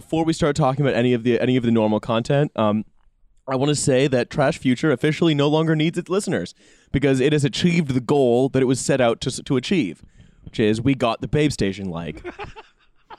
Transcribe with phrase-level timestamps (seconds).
[0.00, 2.84] before we start talking about any of the any of the normal content, um,
[3.46, 6.54] I want to say that Trash Future officially no longer needs its listeners
[6.90, 10.02] because it has achieved the goal that it was set out to to achieve,
[10.44, 12.24] which is we got the Babe Station like.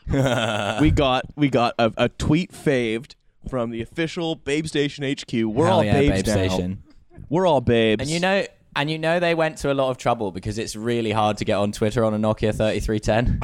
[0.81, 3.15] we got we got a, a tweet faved
[3.47, 5.31] from the official Babe Station HQ.
[5.31, 6.33] We're Hell all yeah, babes Babe now.
[6.33, 6.83] Station.
[7.29, 8.01] We're all babes.
[8.01, 8.43] And you know,
[8.75, 11.45] and you know they went to a lot of trouble because it's really hard to
[11.45, 13.39] get on Twitter on a Nokia 3310.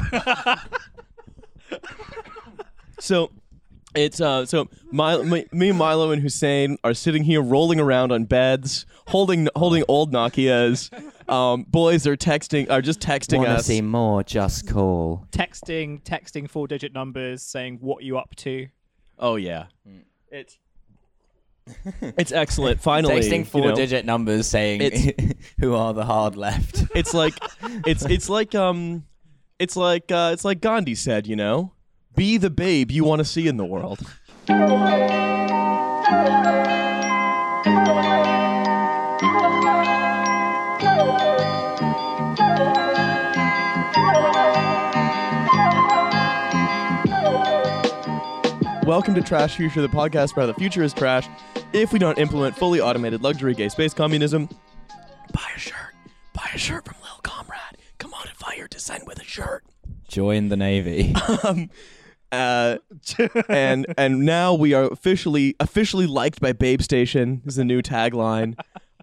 [3.00, 3.32] So
[3.96, 8.26] it's uh so my, me, me, Milo, and Hussein are sitting here rolling around on
[8.26, 10.92] beds, holding holding old Nokias.
[11.30, 13.46] Um, boys are texting are just texting us.
[13.46, 13.66] Want to us.
[13.66, 14.24] see more?
[14.24, 15.26] Just call.
[15.32, 18.68] texting, texting four digit numbers saying what you up to.
[19.20, 19.66] Oh yeah,
[20.32, 20.58] it's
[22.02, 22.82] it's excellent.
[22.82, 25.14] Finally, Texting you four know, digit numbers saying
[25.60, 26.86] who are the hard left.
[26.96, 27.34] It's like
[27.86, 29.06] it's it's like um
[29.60, 31.28] it's like uh, it's like Gandhi said.
[31.28, 31.74] You know,
[32.18, 34.00] be the babe you want to see in the world.
[48.84, 51.28] Welcome to Trash Future, the podcast where the future is trash.
[51.72, 54.50] If we don't implement fully automated luxury gay space communism,
[55.34, 55.94] buy a shirt.
[56.34, 57.78] Buy a shirt from Lil Comrade.
[58.00, 59.64] Come on, I hear descend with a shirt.
[60.08, 61.14] Join the Navy.
[61.44, 61.70] Um,
[62.32, 62.78] Uh,
[63.50, 68.58] and and now we are officially officially liked by Babe Station is the new tagline.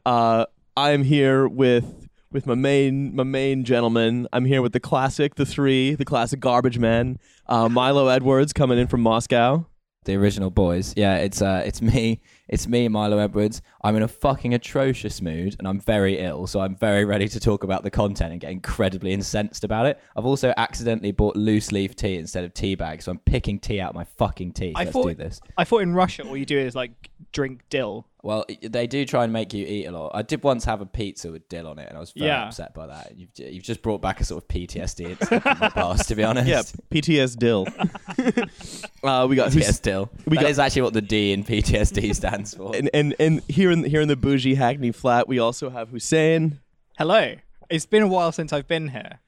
[0.05, 4.27] Uh, I am here with with my main my main gentleman.
[4.33, 7.19] I'm here with the classic, the three, the classic garbage men.
[7.47, 9.67] Uh, Milo Edwards coming in from Moscow.
[10.05, 10.93] the original boys.
[10.97, 13.63] Yeah, it's uh, it's me, it's me, Milo Edwards.
[13.83, 17.41] I'm in a fucking atrocious mood, and I'm very ill, so I'm very ready to
[17.41, 20.01] talk about the content and get incredibly incensed about it.
[20.17, 23.81] I've also accidentally bought loose leaf tea instead of tea bags, so I'm picking tea
[23.81, 24.75] out of my fucking teeth.
[24.77, 25.41] I Let's thought do this.
[25.57, 28.07] I thought in Russia all you do is like drink dill.
[28.25, 30.13] Well, they do try and make you eat a lot.
[30.15, 32.47] I did once have a pizza with dill on it, and I was very Yeah.
[32.47, 33.13] upset by that.
[33.19, 36.25] You've, you've just brought back a sort of PTSD incident from my past, to be
[36.25, 36.49] honest.
[36.49, 37.67] Yeah, PTS Dill.
[39.05, 39.73] uh, we got who's- PTSD.
[39.75, 42.75] Still, We that got- is actually what the D in PTSD stands for.
[42.75, 46.61] and, and and here in here in the bougie Hackney flat, we also have Hussein.
[46.97, 47.35] Hello.
[47.69, 49.21] It's been a while since I've been here.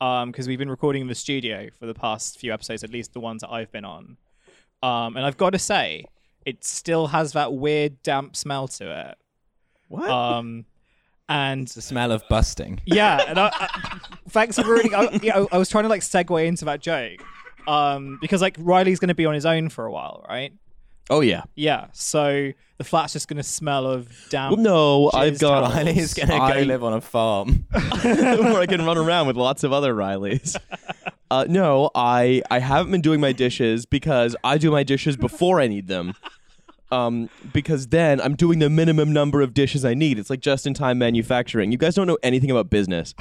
[0.00, 3.12] Um, because we've been recording in the studio for the past few episodes, at least
[3.12, 4.16] the ones that I've been on.
[4.82, 6.06] Um, and I've got to say,
[6.46, 9.18] it still has that weird damp smell to it.
[9.88, 10.08] What?
[10.08, 10.64] Um,
[11.28, 12.80] and the smell of busting.
[12.84, 14.94] yeah, and I, I, thanks for ruining.
[14.94, 17.22] I, yeah, I, I was trying to like segue into that joke,
[17.66, 20.52] um, because like Riley's going to be on his own for a while, right?
[21.10, 21.42] oh yeah.
[21.54, 24.56] Yeah, so the flat's just going to smell of damp.
[24.56, 25.74] Well, no, I've got towels.
[25.74, 27.66] Riley's gonna I- go live on a farm.
[28.02, 30.56] where I can run around with lots of other Rileys.
[31.32, 35.60] Uh, no, I I haven't been doing my dishes because I do my dishes before
[35.60, 36.12] I need them.
[36.90, 40.18] Um, because then I'm doing the minimum number of dishes I need.
[40.18, 41.72] It's like just in time manufacturing.
[41.72, 43.14] You guys don't know anything about business,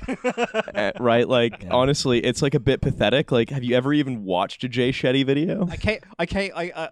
[0.76, 1.26] Uh, right?
[1.26, 3.32] Like honestly, it's like a bit pathetic.
[3.32, 5.70] Like, have you ever even watched a Jay Shetty video?
[5.72, 6.88] I came, I came, I, uh,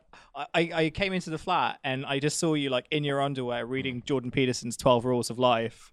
[0.56, 3.66] I, I came into the flat and I just saw you like in your underwear
[3.66, 5.92] reading Jordan Peterson's Twelve Rules of Life.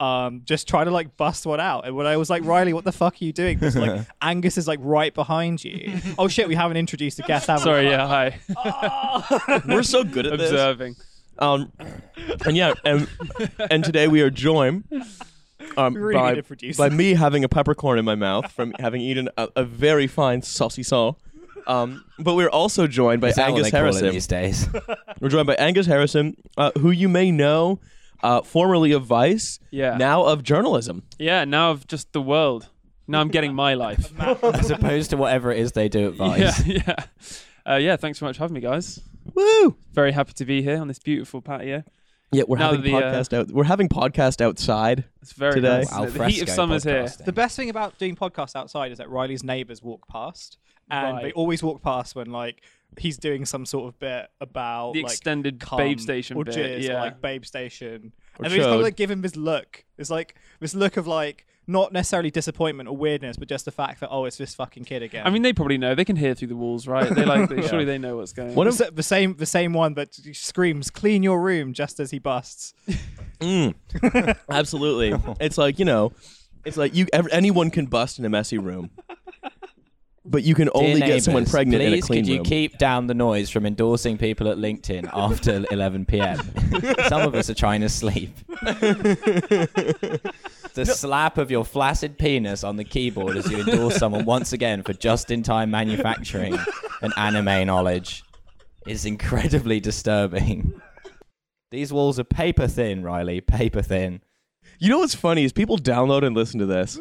[0.00, 2.84] Um, just trying to like bust one out, and when I was like, Riley, what
[2.84, 3.58] the fuck are you doing?
[3.58, 5.98] Because like Angus is like right behind you.
[6.18, 7.48] Oh shit, we haven't introduced a guest.
[7.48, 7.64] have we?
[7.64, 9.60] Sorry, yeah, hi.
[9.66, 10.50] We're so good at this.
[10.50, 10.94] Observing.
[11.40, 11.72] Um,
[12.46, 13.08] and yeah, and,
[13.70, 14.84] and today we are joined
[15.76, 16.82] um, really by, good at producing.
[16.82, 20.40] by me having a peppercorn in my mouth from having eaten a, a very fine
[20.42, 21.16] saucisson.
[21.66, 24.10] Um, but we're also joined by Is that what Angus they call it Harrison.
[24.10, 24.68] these days?
[25.20, 27.78] We're joined by Angus Harrison, uh, who you may know,
[28.22, 29.96] uh, formerly of Vice, Yeah.
[29.96, 31.02] now of journalism.
[31.18, 32.68] Yeah, now of just the world.
[33.06, 34.12] Now I'm getting my life.
[34.44, 36.66] As opposed to whatever it is they do at Vice.
[36.66, 37.04] yeah, yeah.
[37.72, 39.00] Uh, yeah, thanks so much for having me, guys.
[39.34, 39.76] Woo!
[39.92, 41.84] Very happy to be here on this beautiful patio.
[42.30, 43.48] Yeah, we're Now having the, uh, podcast out.
[43.50, 45.04] We're having podcast outside.
[45.22, 45.78] It's very Today.
[45.78, 45.92] nice.
[45.92, 47.04] Al the heat of fresco summer's here.
[47.04, 47.24] podcasting.
[47.24, 50.58] The best thing about doing podcasts outside is that Riley's neighbors walk past,
[50.90, 51.22] and Right.
[51.24, 52.60] they always walk past when like
[52.98, 56.54] he's doing some sort of bit about The like, extended cum Babe Station or bit,
[56.54, 57.00] jizz or yeah.
[57.02, 58.76] like Babe Station, Or and they just kind chode.
[58.76, 59.84] of like give him this look.
[59.96, 64.00] It's like this look of like not necessarily disappointment or weirdness, but just the fact
[64.00, 65.26] that oh, it's this fucking kid again.
[65.26, 65.94] I mean, they probably know.
[65.94, 67.08] They can hear through the walls, right?
[67.14, 67.48] They like.
[67.48, 68.72] They, Surely they know what's going What on.
[68.72, 72.18] if- the, the same the same one that screams "clean your room" just as he
[72.18, 72.74] busts.
[73.38, 73.72] Mm.
[74.50, 75.14] Absolutely.
[75.38, 76.10] it's like you know,
[76.64, 77.06] it's like you.
[77.12, 78.90] Ev- anyone can bust in a messy room,
[80.24, 82.36] but you can Dear only get someone neighbours, pregnant in a please clean could you
[82.38, 82.44] room.
[82.44, 86.38] keep down the noise from endorsing people at LinkedIn after 11 p.m.
[87.08, 88.30] Some of us are trying to sleep.
[90.78, 94.84] The slap of your flaccid penis on the keyboard as you endorse someone once again
[94.84, 96.56] for just-in-time manufacturing
[97.02, 98.22] and anime knowledge
[98.86, 100.80] is incredibly disturbing.
[101.72, 104.20] These walls are paper thin, Riley, paper thin.
[104.78, 107.00] You know what's funny is people download and listen to this.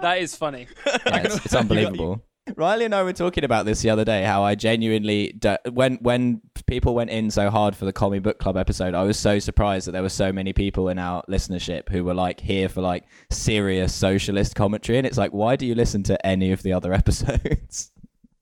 [0.00, 0.68] That is funny.
[0.86, 2.22] Yeah, it's, it's unbelievable.
[2.56, 4.24] Riley and I were talking about this the other day.
[4.24, 5.38] How I genuinely,
[5.70, 9.18] when when people went in so hard for the comic book club episode, I was
[9.18, 12.68] so surprised that there were so many people in our listenership who were like here
[12.68, 14.98] for like serious socialist commentary.
[14.98, 17.90] And it's like, why do you listen to any of the other episodes?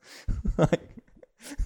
[0.59, 1.03] like,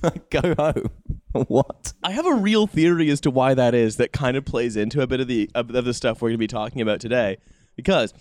[0.02, 0.90] like, go home.
[1.48, 1.92] what?
[2.02, 3.96] I have a real theory as to why that is.
[3.96, 6.38] That kind of plays into a bit of the of the stuff we're going to
[6.38, 7.38] be talking about today,
[7.76, 8.12] because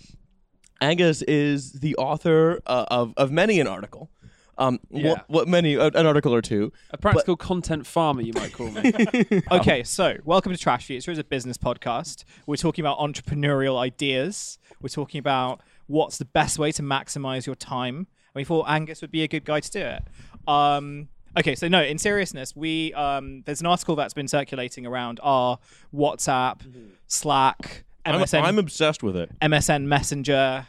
[0.82, 4.10] Angus is the author uh, of of many an article.
[4.58, 5.10] Um, Yeah.
[5.10, 6.72] what, what many uh, an article or two.
[6.90, 8.92] A practical content farmer, you might call me.
[9.50, 11.12] Okay, so welcome to Trash Future.
[11.12, 12.24] It's a business podcast.
[12.46, 14.58] We're talking about entrepreneurial ideas.
[14.80, 17.96] We're talking about what's the best way to maximize your time.
[17.96, 20.02] And we thought Angus would be a good guy to do it.
[20.48, 21.08] Um,
[21.38, 25.58] okay, so no, in seriousness, we um, there's an article that's been circulating around our
[25.94, 26.60] WhatsApp,
[27.06, 29.30] Slack, I'm, MSN, I'm obsessed with it.
[29.40, 30.66] MSN Messenger,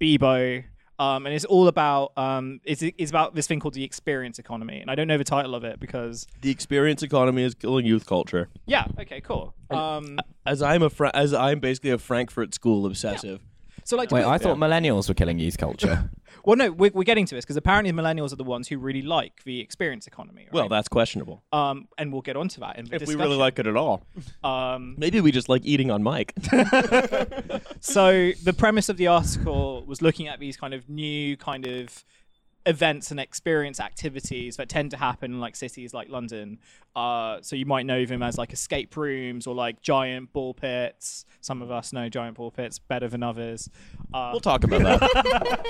[0.00, 0.64] Bebo.
[0.98, 4.78] Um, and it's all about um, it's, it's about this thing called the experience economy,
[4.80, 8.06] and I don't know the title of it because The experience economy is killing youth
[8.06, 8.48] culture.
[8.66, 9.54] yeah, okay, cool.
[9.70, 13.40] Um, As I'm a Fra- as I'm basically a Frankfurt School obsessive.
[13.84, 16.10] So like, Wait, I thought millennials were killing youth culture.
[16.44, 19.02] Well, no, we're, we're getting to this because apparently millennials are the ones who really
[19.02, 20.42] like the experience economy.
[20.46, 20.52] Right?
[20.52, 21.44] Well, that's questionable.
[21.52, 24.04] um, and we'll get onto that in the If we really like it at all,
[24.42, 26.32] Um, maybe we just like eating on mic.
[27.80, 32.04] so the premise of the article was looking at these kind of new kind of
[32.66, 36.58] events and experience activities that tend to happen in like cities like London.
[36.94, 41.24] Uh, so you might know them as like escape rooms or like giant ball pits.
[41.40, 43.68] Some of us know giant ball pits better than others.
[44.14, 45.66] Uh, we'll talk about that.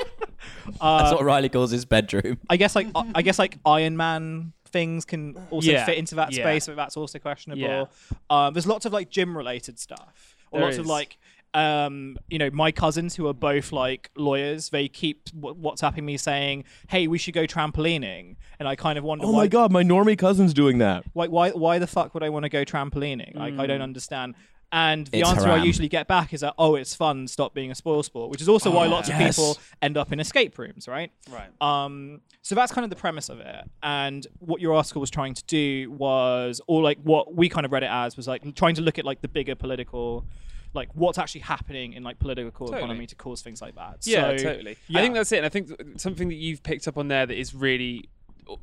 [0.80, 2.38] That's what Riley calls his bedroom.
[2.50, 6.32] I guess like I guess like Iron Man things can also Yeah, fit into that
[6.32, 6.42] yeah.
[6.44, 7.62] space, but that's also questionable.
[7.62, 7.84] Yeah.
[8.30, 11.18] Um, there's lots of like gym related stuff, or There lots of like
[11.54, 14.70] um, you know my cousins who are both like lawyers.
[14.70, 19.04] They keep w- WhatsApping me saying, "Hey, we should go trampolining," and I kind of
[19.04, 21.04] wonder, oh why, my god, my normie cousin's doing that.
[21.14, 23.34] like why why the fuck would I want to go trampolining?
[23.36, 23.84] Like I don't Mm.
[23.84, 24.34] understand.
[24.74, 27.28] And the It's answer I usually get back is that oh, it's fun.
[27.28, 29.20] Stop being a spoil sport, which is also why lots yes.
[29.20, 29.26] of
[29.56, 31.12] people end up in escape rooms, right?
[31.30, 31.50] right.
[31.60, 33.68] Um, so that's kind of the premise of it.
[33.82, 37.72] And what your article was trying to do was, or like what we kind of
[37.72, 40.24] read it as, was like trying to look at like the bigger political,
[40.74, 42.78] like what's actually happening in like political Totally.
[42.84, 43.98] economy to cause things like that.
[44.04, 44.76] Yeah, so, totally.
[44.88, 44.98] yeah.
[44.98, 45.38] I think that's it.
[45.38, 48.08] And I think th- something that you've picked up on there that is really
[48.48, 48.56] c-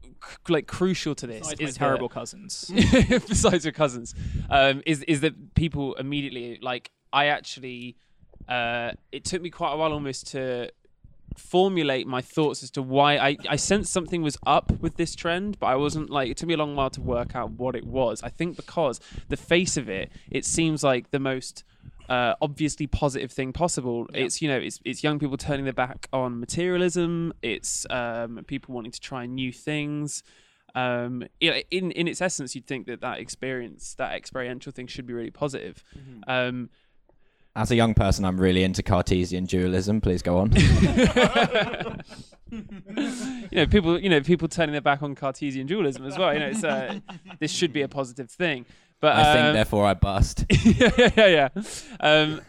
[0.49, 2.71] like crucial to this Besides is that- terrible cousins.
[3.09, 4.15] besides your cousins,
[4.49, 7.95] um, is is that people immediately like I actually
[8.47, 10.71] uh, it took me quite a while almost to
[11.37, 15.59] formulate my thoughts as to why I, I sensed something was up with this trend,
[15.59, 17.85] but I wasn't like it took me a long while to work out what it
[17.85, 18.21] was.
[18.23, 21.63] I think because the face of it, it seems like the most
[22.09, 24.07] uh, obviously positive thing possible.
[24.13, 27.33] It's you know it's it's young people turning their back on materialism.
[27.41, 30.23] It's um, people wanting to try new things.
[30.75, 34.87] Um, you know, in in its essence, you'd think that that experience, that experiential thing,
[34.87, 35.83] should be really positive.
[36.27, 36.69] Um,
[37.55, 40.01] As a young person, I'm really into Cartesian dualism.
[40.01, 40.51] Please go on.
[42.51, 46.33] you know, people, you know, people turning their back on Cartesian dualism as well.
[46.33, 46.99] You know, it's uh,
[47.39, 48.65] this should be a positive thing.
[49.01, 50.45] But I think, um, therefore, I bust.
[50.49, 51.63] yeah, yeah, yeah, yeah.
[51.99, 52.41] Um,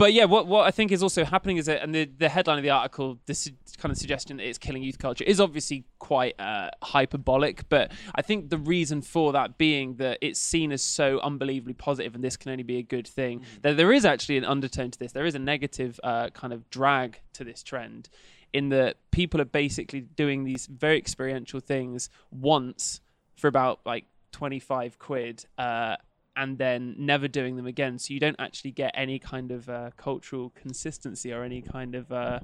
[0.00, 2.56] but yeah, what what I think is also happening is that, and the the headline
[2.56, 6.40] of the article, this kind of suggestion that it's killing youth culture is obviously quite
[6.40, 7.68] uh, hyperbolic.
[7.68, 12.14] But I think the reason for that being that it's seen as so unbelievably positive,
[12.14, 13.44] and this can only be a good thing.
[13.60, 15.12] That there is actually an undertone to this.
[15.12, 18.08] There is a negative uh, kind of drag to this trend,
[18.54, 23.02] in that people are basically doing these very experiential things once
[23.36, 25.96] for about like 25 quid uh,
[26.36, 29.90] and then never doing them again so you don't actually get any kind of uh,
[29.96, 32.40] cultural consistency or any kind of uh,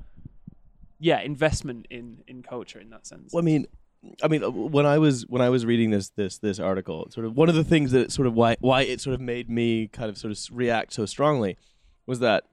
[0.99, 3.67] yeah investment in in culture in that sense Well, I mean,
[4.23, 7.27] I mean, uh, when I was when I was reading this this this article, sort
[7.27, 9.89] of one of the things that sort of why why it sort of made me
[9.89, 11.57] kind of sort of react so strongly
[12.07, 12.45] was that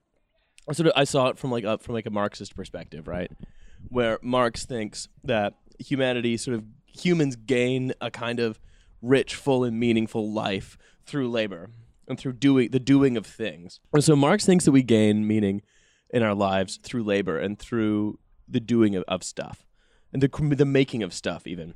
[0.68, 3.30] I sort of I saw it from like a, from like a Marxist perspective, right?
[3.88, 8.58] Where Marx thinks that humanity sort of humans gain a kind of
[9.04, 11.70] rich, full, and meaningful life through labor
[12.08, 13.80] and through doing the doing of things.
[13.92, 15.62] And so Marx thinks that we gain meaning
[16.10, 18.18] in our lives through labor and through
[18.48, 19.66] the doing of, of stuff
[20.12, 21.74] and the the making of stuff even.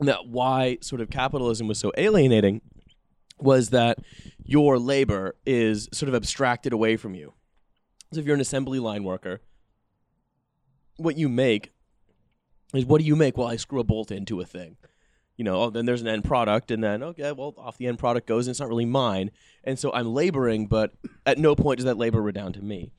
[0.00, 2.62] And that why sort of capitalism was so alienating
[3.40, 3.98] was that
[4.44, 7.34] your labor is sort of abstracted away from you.
[8.12, 9.40] So if you're an assembly line worker,
[10.96, 11.72] what you make
[12.74, 13.36] is what do you make?
[13.36, 14.76] Well, I screw a bolt into a thing.
[15.38, 17.98] You know, oh, then there's an end product, and then okay, well, off the end
[17.98, 19.30] product goes, and it's not really mine,
[19.64, 20.92] and so I'm laboring, but
[21.24, 22.92] at no point does that labor redound to me.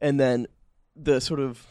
[0.00, 0.46] And then
[0.94, 1.66] the sort of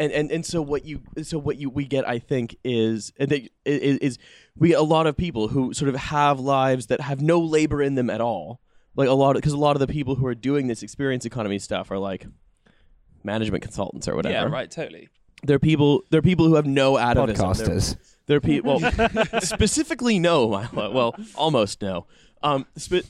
[0.00, 3.26] and, and and so what you so what you we get I think is I
[3.26, 4.18] think is, is
[4.56, 7.82] we get a lot of people who sort of have lives that have no labor
[7.82, 8.60] in them at all.
[8.96, 11.58] Like a lot because a lot of the people who are doing this experience economy
[11.60, 12.26] stuff are like
[13.22, 14.34] management consultants or whatever.
[14.34, 15.08] Yeah, right, totally.
[15.44, 18.40] they're people they're people who have no atavism They're- Podcasters.
[18.40, 22.06] they're people well, specifically no, Well, almost no.
[22.40, 22.66] Um,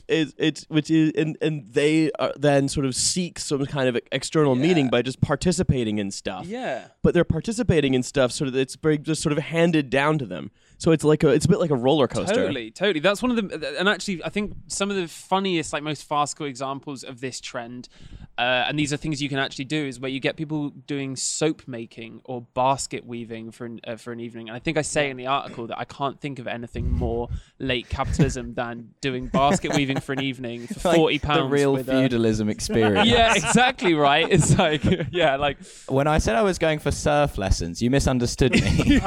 [0.07, 3.95] is it's which is and and they uh, then sort of seek some kind of
[4.11, 6.47] external meaning by just participating in stuff.
[6.47, 6.87] Yeah.
[7.03, 10.25] But they're participating in stuff sort of it's very just sort of handed down to
[10.25, 10.49] them.
[10.79, 12.33] So it's like a it's a bit like a roller coaster.
[12.33, 13.01] Totally, totally.
[13.01, 16.45] That's one of the, and actually, I think some of the funniest, like most farcical
[16.45, 17.89] examples of this trend,
[18.37, 21.17] uh, and these are things you can actually do, is where you get people doing
[21.17, 24.47] soap making or basket weaving for an, uh, for an evening.
[24.47, 27.27] And I think I say in the article that I can't think of anything more
[27.59, 31.39] late capitalism than doing basket weaving for an evening for Like forty pounds.
[31.41, 33.09] the real with a- feudalism experience.
[33.09, 34.25] yeah, exactly right.
[34.31, 34.81] It's like,
[35.11, 35.57] yeah, like
[35.89, 39.01] When I said I was going for surf lessons, you misunderstood me.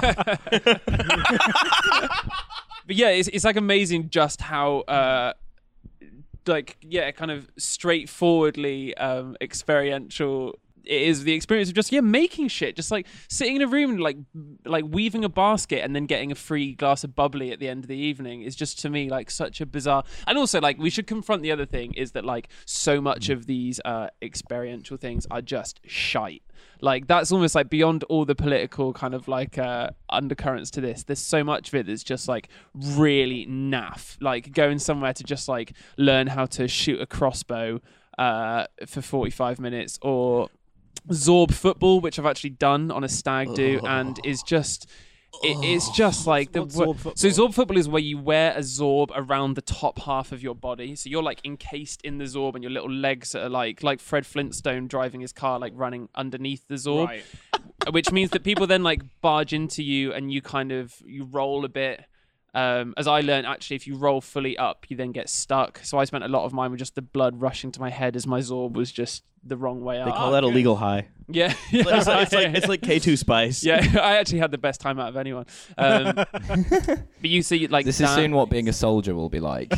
[2.87, 5.33] But yeah, it's, it's like amazing just how uh
[6.47, 12.49] like yeah, kind of straightforwardly um experiential it is the experience of just yeah making
[12.49, 12.77] shit.
[12.77, 14.17] Just like sitting in a room like
[14.65, 17.85] like weaving a basket and then getting a free glass of bubbly at the end
[17.85, 20.91] of the evening is just to me like such a bizarre and also like we
[20.91, 25.27] should confront the other thing is that like so much of these uh experiential things
[25.31, 26.43] are just shite.
[26.81, 31.05] Like that's almost like beyond all the political kind of like uh undercurrents to this.
[31.05, 34.17] There's so much of it that's just like really naff.
[34.21, 37.81] Like going somewhere to just like learn how to shoot a crossbow
[38.19, 40.49] uh for 45 minutes or
[41.09, 43.87] zorb football which i've actually done on a stag do oh.
[43.87, 44.89] and is just
[45.43, 45.93] it, it's oh.
[45.95, 49.63] just like the Zorb so zorb football is where you wear a zorb around the
[49.63, 50.95] top half of your body.
[50.95, 54.27] So you're like encased in the zorb and your little legs are like like fred
[54.27, 57.07] flintstone driving his car like running underneath the zorb.
[57.07, 57.25] Right.
[57.91, 61.65] which means that people then like barge into you and you kind of you roll
[61.65, 62.05] a bit
[62.55, 65.81] um, as I learned, actually, if you roll fully up, you then get stuck.
[65.85, 68.15] So I spent a lot of mine with just the blood rushing to my head
[68.15, 70.07] as my zorb was just the wrong way up.
[70.07, 70.19] They up.
[70.19, 71.09] call that a legal high.
[71.29, 73.65] yeah, it's, like, it's like it's like K two spice.
[73.65, 73.81] yeah.
[74.01, 75.47] I actually had the best time out of anyone.
[75.79, 79.41] Um, but you see, like this is that- soon what being a soldier will be
[79.41, 79.71] like.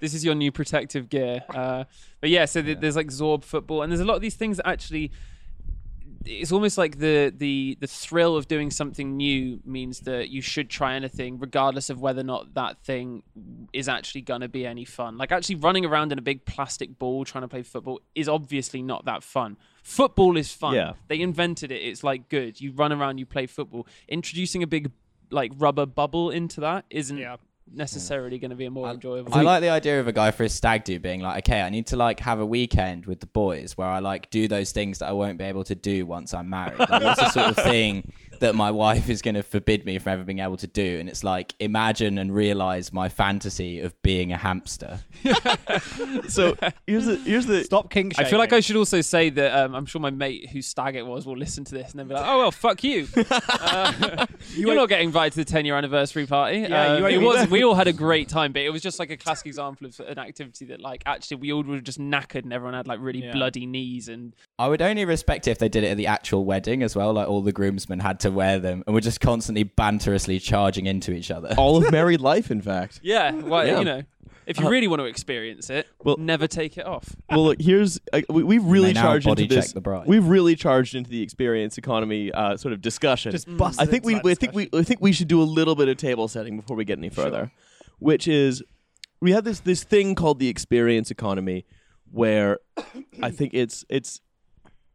[0.00, 1.44] this is your new protective gear.
[1.48, 1.84] Uh,
[2.20, 4.56] but yeah, so th- there's like Zorb football, and there's a lot of these things
[4.56, 5.12] that actually.
[6.24, 10.68] It's almost like the, the the thrill of doing something new means that you should
[10.68, 13.22] try anything, regardless of whether or not that thing
[13.72, 15.16] is actually gonna be any fun.
[15.16, 18.82] Like actually running around in a big plastic ball trying to play football is obviously
[18.82, 19.56] not that fun.
[19.82, 20.74] Football is fun.
[20.74, 20.92] Yeah.
[21.08, 21.82] They invented it.
[21.82, 22.60] It's like good.
[22.60, 23.86] You run around, you play football.
[24.06, 24.90] Introducing a big
[25.30, 27.36] like rubber bubble into that isn't Yeah.
[27.72, 29.34] Necessarily going to be a more enjoyable.
[29.34, 31.70] I like the idea of a guy for his stag do being like, okay, I
[31.70, 34.98] need to like have a weekend with the boys where I like do those things
[34.98, 36.78] that I won't be able to do once I'm married.
[36.78, 40.12] Like, what's the sort of thing that my wife is going to forbid me from
[40.14, 40.98] ever being able to do?
[40.98, 45.00] And it's like imagine and realize my fantasy of being a hamster.
[46.28, 46.56] So
[46.86, 49.74] here's the here's the Stop king I feel like I should also say that um,
[49.74, 52.14] I'm sure my mate whose stag it was will listen to this and then be
[52.14, 53.06] like, "Oh well, fuck you.
[53.62, 57.18] Uh, you're not getting invited to the 10 year anniversary party." Yeah, Um, you it
[57.18, 57.36] was.
[57.42, 57.50] either.
[57.50, 60.00] We all had a great time, but it was just like a classic example of
[60.00, 63.22] an activity that, like, actually we all were just knackered and everyone had like really
[63.24, 63.32] Yeah.
[63.32, 66.44] bloody knees and I would only respect it if they did it at the actual
[66.44, 67.12] wedding as well.
[67.12, 71.12] Like all the groomsmen had to wear them and we're just constantly banterously charging into
[71.12, 71.54] each other.
[71.58, 73.00] all of married life, in fact.
[73.02, 73.78] yeah, well, Yeah.
[73.78, 74.02] you know,
[74.46, 77.14] if you really want to experience it, well- never take it off.
[77.28, 79.72] Well, look, here's uh, we, we've really now charged body into check this.
[79.72, 80.06] the bride.
[80.08, 83.30] We've really charged into the experience economy uh, sort of discussion.
[83.32, 85.44] Just busted I think we, into I think we, I think we should do a
[85.44, 87.52] little bit of table setting before we get any further,
[88.00, 88.62] which is
[89.20, 91.64] we have this this thing called the experience economy,
[92.10, 92.58] where
[93.22, 94.20] I think it's it's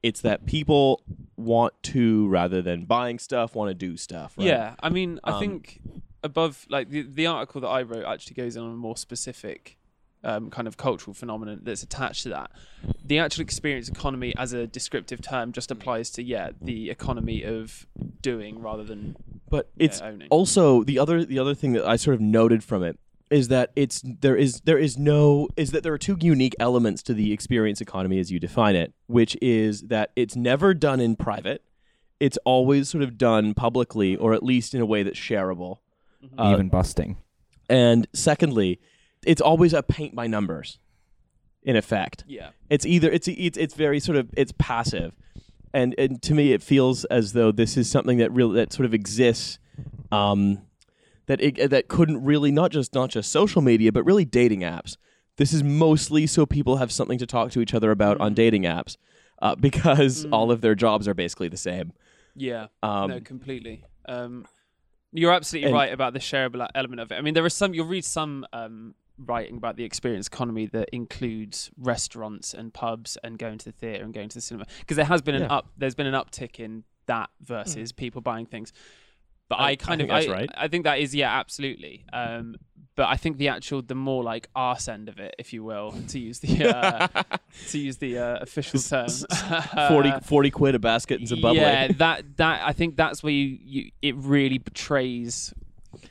[0.06, 1.02] it's that people
[1.36, 4.38] want to rather than buying stuff want to do stuff.
[4.38, 4.48] Right?
[4.48, 5.82] Yeah, I mean, I Um, think
[6.24, 9.78] above like the the article that I wrote actually goes in on a more specific
[10.24, 12.52] um, kind of cultural phenomenon that's attached to that.
[13.04, 17.88] The actual experience economy as a descriptive term just applies to yeah the economy of
[18.22, 19.16] doing rather than
[19.50, 20.28] but it's owning.
[20.30, 22.98] also the other the other thing that I sort of noted from it
[23.32, 27.02] is that it's there is there is no is that there are two unique elements
[27.04, 31.16] to the experience economy as you define it, which is that it's never done in
[31.16, 31.64] private.
[32.20, 35.80] It's always sort of done publicly or at least in a way that's shareable.
[36.38, 37.18] Uh, Even busting.
[37.70, 38.80] and secondly,
[39.26, 40.80] it's always a paint by numbers
[41.62, 45.14] in effect yeah it's either it's it's it's very sort of it's passive
[45.76, 48.86] and and to me, it feels as though this is something that real that sort
[48.86, 49.60] of exists.
[50.10, 50.62] Um,
[51.28, 54.98] that it, that couldn't really not just not just social media, but really dating apps.
[55.38, 58.64] This is mostly so people have something to talk to each other about on dating
[58.64, 58.96] apps,
[59.42, 61.92] uh, because all of their jobs are basically the same.
[62.36, 63.84] Yeah, Um, no, completely.
[64.08, 64.46] Um,
[65.12, 67.16] you're absolutely and- right about the shareable element of it.
[67.16, 67.74] I mean, there are some.
[67.74, 73.38] You'll read some um, writing about the experience economy that includes restaurants and pubs and
[73.40, 75.54] going to the theatre and going to the cinema because there has been an Yeah.
[75.56, 75.70] up.
[75.78, 78.74] There's been an uptick in that versus people buying things.
[79.50, 80.50] But I- I, I kind think of I, right.
[80.58, 82.04] I think that is yeah, absolutely.
[82.12, 82.56] Um,
[82.96, 85.94] but I think the actual the more like arse end of it, if you will,
[86.08, 87.08] to use the uh,
[87.70, 89.10] to use the uh, official term,
[89.88, 91.60] 40, uh, 40 quid a basket and Zimbabwe.
[91.60, 95.54] yeah, that that I think that's where you, you it really betrays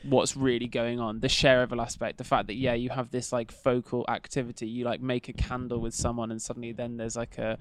[0.02, 1.20] what's really going on.
[1.20, 4.66] The shareable aspect, the fact that yeah, you have this like focal activity.
[4.66, 7.58] You like make a candle with someone, and suddenly then there's like a.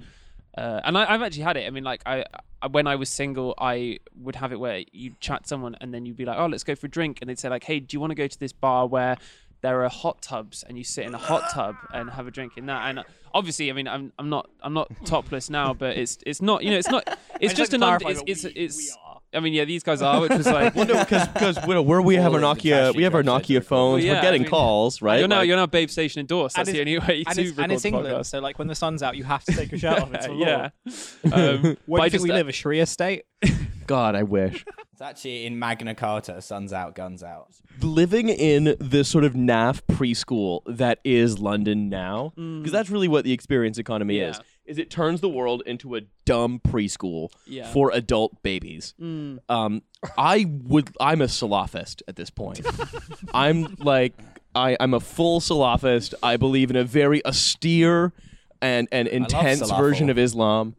[0.58, 1.66] Uh, and I, I've actually had it.
[1.66, 2.26] I mean, like I,
[2.62, 6.06] I, when I was single, I would have it where you chat someone and then
[6.06, 7.96] you'd be like, "Oh, let's go for a drink," and they'd say like, "Hey, do
[7.96, 9.18] you want to go to this bar where
[9.62, 12.54] there are hot tubs and you sit in a hot tub and have a drink
[12.58, 16.20] in that?" And obviously, I mean, I'm, I'm not, I'm not topless now, but it's,
[16.26, 17.04] it's not, you know, it's not,
[17.42, 18.98] it's just like an, un- it's, it's, we- it's.
[19.36, 22.16] I mean, yeah, these guys are, which was like, Well, no, because because where we
[22.16, 23.98] have our All of the Nokia, we have our Nokia phones.
[23.98, 25.20] Well, yeah, we're getting I mean, calls, right?
[25.20, 26.56] you're now, Like- you're now Babe Station endorsed.
[26.56, 28.26] That's And the it's- only way and to it's, record and it's England, podcast.
[28.28, 30.14] so like when the sun's out, you have to take your shirt off.
[30.14, 30.46] It's a law.
[30.46, 30.70] yeah.
[31.34, 32.48] Um, Where do you think just- we live?
[32.48, 33.24] A Sharia state?
[33.88, 34.64] God, I wish.
[34.94, 37.48] It's actually in Magna Carta, suns out, guns out.
[37.82, 43.26] living in this sort of naff preschool that is London now, because that's really what
[43.26, 44.16] the experience economy.
[44.16, 44.20] Mm.
[44.20, 44.30] Yeah.
[44.30, 47.72] Is it turns the world into a dumb preschool Yeah.
[47.72, 48.94] for adult babies.
[49.02, 49.40] Mm.
[49.50, 49.82] Um,
[50.18, 50.90] I would.
[51.00, 52.62] I'm a Salafist at this point.
[53.34, 54.14] I'm like.
[54.56, 56.14] I, I'm a full Salafist.
[56.22, 58.14] I believe in a very austere
[58.62, 59.78] and, and intense falafel.
[59.80, 60.76] version of Islam.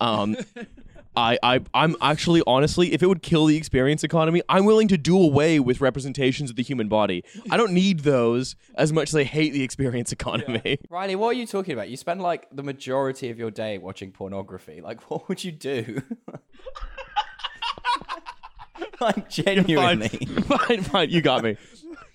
[0.00, 0.36] Um,
[1.18, 4.96] I, I, I'm actually, honestly, if it would kill the experience economy, I'm willing to
[4.96, 7.24] do away with representations of the human body.
[7.50, 10.78] I don't need those as much as I hate the experience economy.
[10.88, 11.88] Riley, what are you talking about?
[11.88, 14.80] You spend like the majority of your day watching pornography.
[14.80, 16.02] Like, what would you do?
[19.00, 20.08] like, genuinely.
[20.42, 21.56] fine, fine, you got me.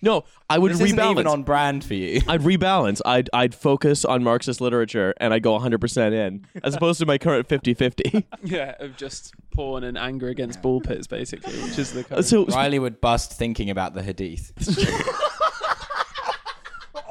[0.04, 1.12] No, I would This isn't rebalance.
[1.12, 2.22] even on brand for you.
[2.28, 3.02] I'd rebalance.
[3.06, 7.18] I'd I'd focus on Marxist literature and I'd go 100% in, as opposed to my
[7.18, 8.24] current 50-50.
[8.44, 12.26] Yeah, of just porn and anger against ball pits, basically, which is the kind of-
[12.26, 14.52] So Riley would bust thinking about the hadith.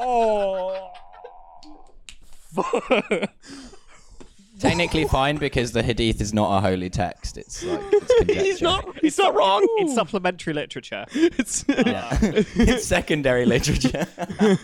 [0.05, 0.91] Oh.
[4.63, 7.37] Technically fine because the hadith is not a holy text.
[7.37, 8.43] It's like it's conjecture.
[8.45, 9.67] he's not he's not wrong.
[9.79, 11.05] It's supplementary literature.
[11.15, 12.17] It's Yeah.
[12.23, 14.07] it's secondary literature.
[14.19, 14.55] I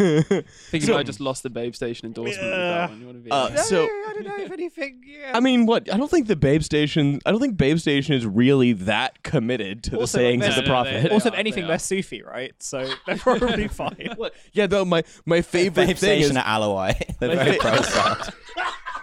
[0.71, 3.01] think you might have just lost the Babe Station endorsement with that one.
[3.01, 5.03] You want to be Uh, so I don't know if anything.
[5.07, 5.33] Yeah.
[5.35, 5.93] I mean, what?
[5.93, 7.21] I don't think the Babe Station.
[7.27, 10.55] I don't think Babe Station is really that committed to the Also, like, sayings of
[10.55, 11.03] the no, no, prophet.
[11.05, 11.77] they- also, if anything, they they are.
[11.77, 12.55] are Sufi, right?
[12.61, 14.11] So they're probably fine.
[14.17, 14.35] What?
[14.53, 17.19] Yeah, though my my favorite Babe thing is Station at Alawite.
[17.19, 18.33] They're very pro side.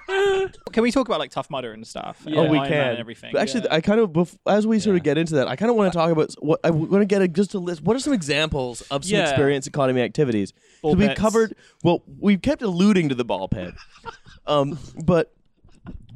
[0.72, 2.22] Can we talk about like Tough Mudder and stuff?
[2.26, 2.40] Yeah.
[2.42, 2.90] Oh, we Iron can.
[2.92, 3.32] and everything.
[3.34, 3.76] But actually, Yeah.
[3.76, 5.92] I kind of bef- as we sort of get into that, I kind of want
[5.92, 7.82] to talk about what I want to get a, just a list.
[7.82, 10.54] What are some examples of some experience economy activities?
[10.82, 11.56] Ball So we covered.
[11.84, 13.74] Well, we kept alluding to the ball pit,
[14.48, 15.35] um, but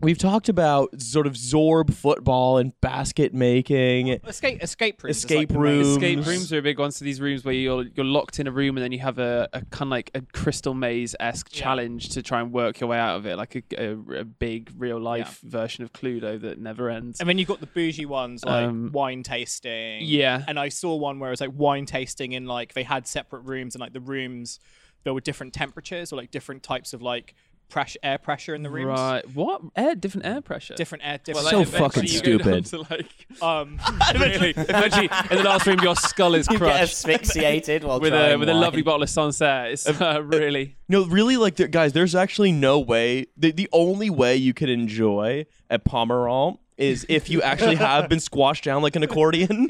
[0.01, 4.07] we've talked about sort of Zorb football and basket making.
[4.09, 5.17] escape escape rooms.
[5.17, 5.88] Escape like, rooms.
[5.88, 6.91] Escape rooms are a big one.
[6.91, 9.47] So these rooms where you're you're locked in a room and then you have a,
[9.53, 11.62] a kind of like a crystal maze esque Yeah.
[11.63, 14.71] challenge to try and work your way out of it, like a, a, a big
[14.77, 17.19] real life version of Cluedo that never ends.
[17.19, 20.01] And then you've got the bougie ones like Um, wine tasting.
[20.03, 20.43] yeah.
[20.47, 23.41] And I saw one where it was like wine tasting in like they had separate
[23.41, 24.59] rooms and like the rooms
[25.05, 27.33] there were different temperatures or like different types of like
[27.69, 28.88] pressure air pressure in the rooms.
[28.99, 29.29] Right?
[29.34, 29.95] What air?
[29.95, 30.75] Different air pressure.
[30.75, 32.88] Different air Well, like, So fucking you go down stupid.
[32.88, 33.79] to, like, um
[34.19, 38.13] really, eventually, in the last room, your skull is You get crushed asphyxiated while with
[38.13, 39.71] a trying with a lovely bottle of Sancerre.
[39.71, 43.27] It's uh, really No, really, like, guys, there's actually no way.
[43.38, 48.19] The, the only way you can enjoy a Pomerol is if you actually have been
[48.19, 49.67] squashed down like an accordion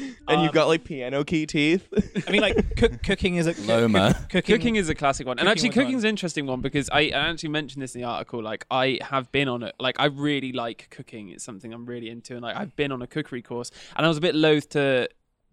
[0.28, 1.86] and you've got um, like piano key teeth.
[2.26, 4.14] I mean like cook, cooking is a Loma.
[4.30, 5.84] cooking, Cooking is a classic one, and Cooking actually, was one.
[5.86, 8.42] cooking's an interesting one because I, I actually mentioned this in the article.
[8.42, 9.74] Like, I have been on it.
[9.78, 11.28] Like, I really like cooking.
[11.28, 14.08] It's something I'm really into, and like, I've been on a cookery course, and I
[14.08, 15.08] was a bit loath to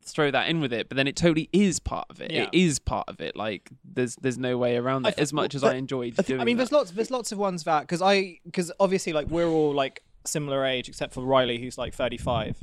[0.05, 2.31] throw that in with it, but then it totally is part of it.
[2.31, 2.43] Yeah.
[2.43, 3.35] It is part of it.
[3.35, 5.15] Like, there's there's no way around I it.
[5.15, 6.41] thi- As much as but I enjoyed I, th- doing.
[6.41, 6.61] I mean, that.
[6.61, 10.01] there's lots, there's lots of ones that because I, because obviously, like we're all like
[10.25, 12.57] similar age, except for Riley, who's like 35.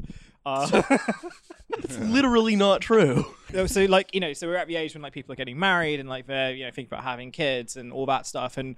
[0.46, 0.83] Uh,
[1.70, 3.27] it's literally not true.
[3.66, 6.01] so like you know, so we're at the age when like people are getting married
[6.01, 8.77] and like they're you know thinking about having kids and all that stuff, and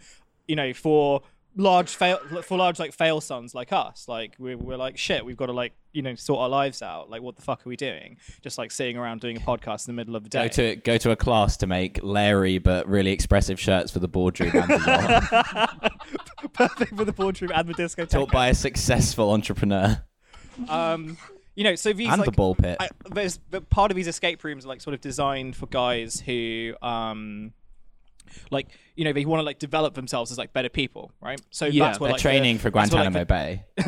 [0.48, 1.22] you know, for
[1.56, 4.06] large fail for large like fail sons like us.
[4.08, 5.24] Like we're, we're like shit.
[5.24, 7.10] We've got to like you know sort our lives out.
[7.10, 8.16] Like what the fuck are we doing?
[8.42, 10.44] Just like sitting around doing a podcast in the middle of the day.
[10.44, 14.08] Go to go to a class to make Larry but really expressive shirts for the
[14.08, 15.90] boardroom and the
[16.52, 18.10] perfect for the boardroom and the discotheque.
[18.10, 20.02] Taught by a successful entrepreneur
[20.68, 21.16] um,
[21.54, 22.76] you know, so these and like, the ball pit.
[22.80, 26.20] I, there's but part of these escape rooms are like sort of designed for guys
[26.20, 27.52] who um
[28.50, 31.66] like you know they want to like develop themselves as like better people right so
[31.66, 33.64] Yeah, that's what They're like, training the, for that's what, Guantanamo like, Bay.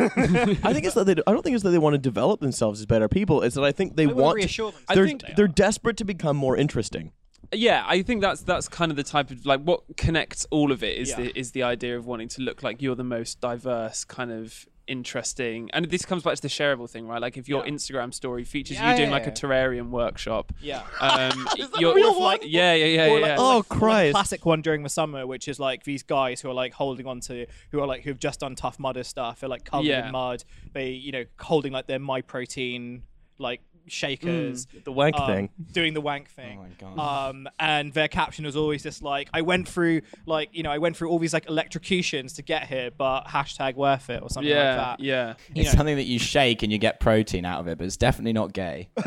[0.62, 1.12] I think it's that they.
[1.26, 3.42] I don't think it's that they want to develop themselves as better people.
[3.42, 4.36] It's that I think they I wanna want.
[4.36, 5.48] reassure them they're that they they're are.
[5.48, 7.12] desperate to become more interesting.
[7.52, 10.82] yeah, I think that's that's kind of the type of like what connects all of
[10.82, 11.16] it is Yeah.
[11.16, 14.66] the is the idea of wanting to look like you're the most diverse kind of
[14.86, 17.72] interesting and this comes back to the shareable thing right like if your Yeah.
[17.72, 19.30] instagram story features Yeah, you doing yeah, like yeah.
[19.30, 21.46] a terrarium workshop yeah um
[21.78, 22.38] you're real one?
[22.42, 24.12] yeah yeah yeah Or yeah, like, Oh, like- or like Christ.
[24.14, 27.20] classic one during the summer, which is like these guys who are like holding on
[27.20, 29.40] to, who are like who've just done tough mudder stuff.
[29.40, 30.06] They're like covered Yeah.
[30.06, 30.44] in mud.
[30.72, 33.02] They, you know, holding like their Myprotein
[33.38, 35.50] like shakers, The wank um, thing.
[35.72, 36.58] doing the wank thing.
[36.58, 37.28] Oh my God.
[37.30, 40.78] Um, and their caption was always just like, I went through like, you know, I
[40.78, 44.50] went through all these like electrocutions to get here, but hashtag worth it or something
[44.50, 45.00] yeah like that.
[45.00, 45.78] yeah You It's know.
[45.78, 48.52] something that you shake and you get protein out of it, but it's definitely not
[48.52, 48.88] gay.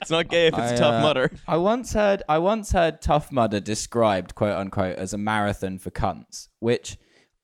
[0.00, 1.30] It's not gay if it's I, tough Mudder.
[1.46, 5.90] I once heard I once heard Tough Mudder described quote unquote as a marathon for
[5.92, 6.98] cunts, which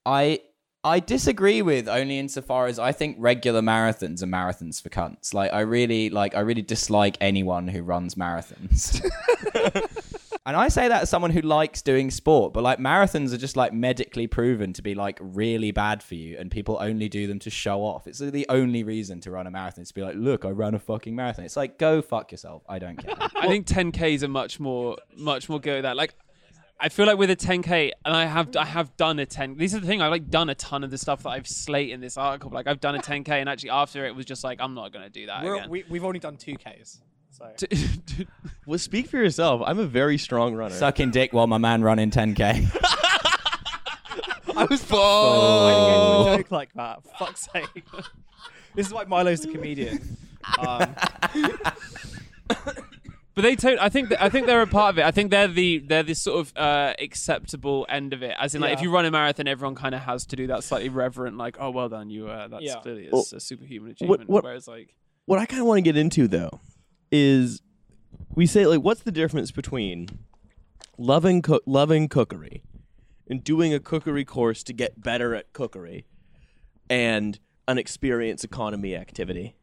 [0.04, 0.40] I
[0.88, 5.34] I disagree with only insofar as I think regular marathons are marathons for cunts.
[5.34, 9.04] Like I really like I really dislike anyone who runs marathons.
[10.46, 13.54] and I say that as someone who likes doing sport, but like marathons are just
[13.54, 17.38] like medically proven to be like really bad for you and people only do them
[17.40, 18.06] to show off.
[18.06, 20.74] It's the only reason to run a marathon is to be like, look, I ran
[20.74, 21.44] a fucking marathon.
[21.44, 22.62] It's like go fuck yourself.
[22.66, 23.14] I don't care.
[23.36, 25.98] I think 10Ks are much more, much more go that.
[25.98, 26.14] Like,
[26.80, 29.56] I feel like with a 10K, and I have, I have done a 10.
[29.56, 30.00] This is the thing.
[30.00, 32.50] I've like done a ton of the stuff that I've slate in this article.
[32.50, 35.10] Like, I've done a 10K, and actually after it was just like, I'm not gonna
[35.10, 35.70] do that We're, again.
[35.70, 37.00] we, we've only done two Ks.
[37.30, 37.52] So.
[38.66, 39.62] Well, speak for yourself.
[39.64, 40.74] I'm a very strong runner.
[40.74, 42.40] Sucking dick while my man running 10k.
[44.54, 44.82] I was.
[44.90, 47.02] Why did you joke like that?
[47.04, 47.82] For fuck's sake.
[48.74, 50.18] this is why Milo's the comedian.
[50.58, 50.94] Um,
[53.38, 53.78] But they don't.
[53.78, 54.08] I think.
[54.08, 55.04] That, I think they're a part of it.
[55.04, 58.34] I think they're the they're the sort of uh, acceptable end of it.
[58.36, 60.64] As in, like, if you run a marathon, everyone kind of has to do that
[60.64, 62.26] slightly reverent, like, oh, well done, you.
[62.26, 62.80] Uh, that's Yeah.
[62.80, 64.28] clearly a, Well, s- a superhuman achievement.
[64.28, 64.96] what- Whereas, like,
[65.26, 66.58] What I kind of want to get into though
[67.12, 67.62] is
[68.34, 70.08] we say like, what's the difference between
[70.98, 72.64] loving cook loving cookery
[73.30, 76.06] and doing a cookery course to get better at cookery
[76.90, 79.54] and an experience economy activity?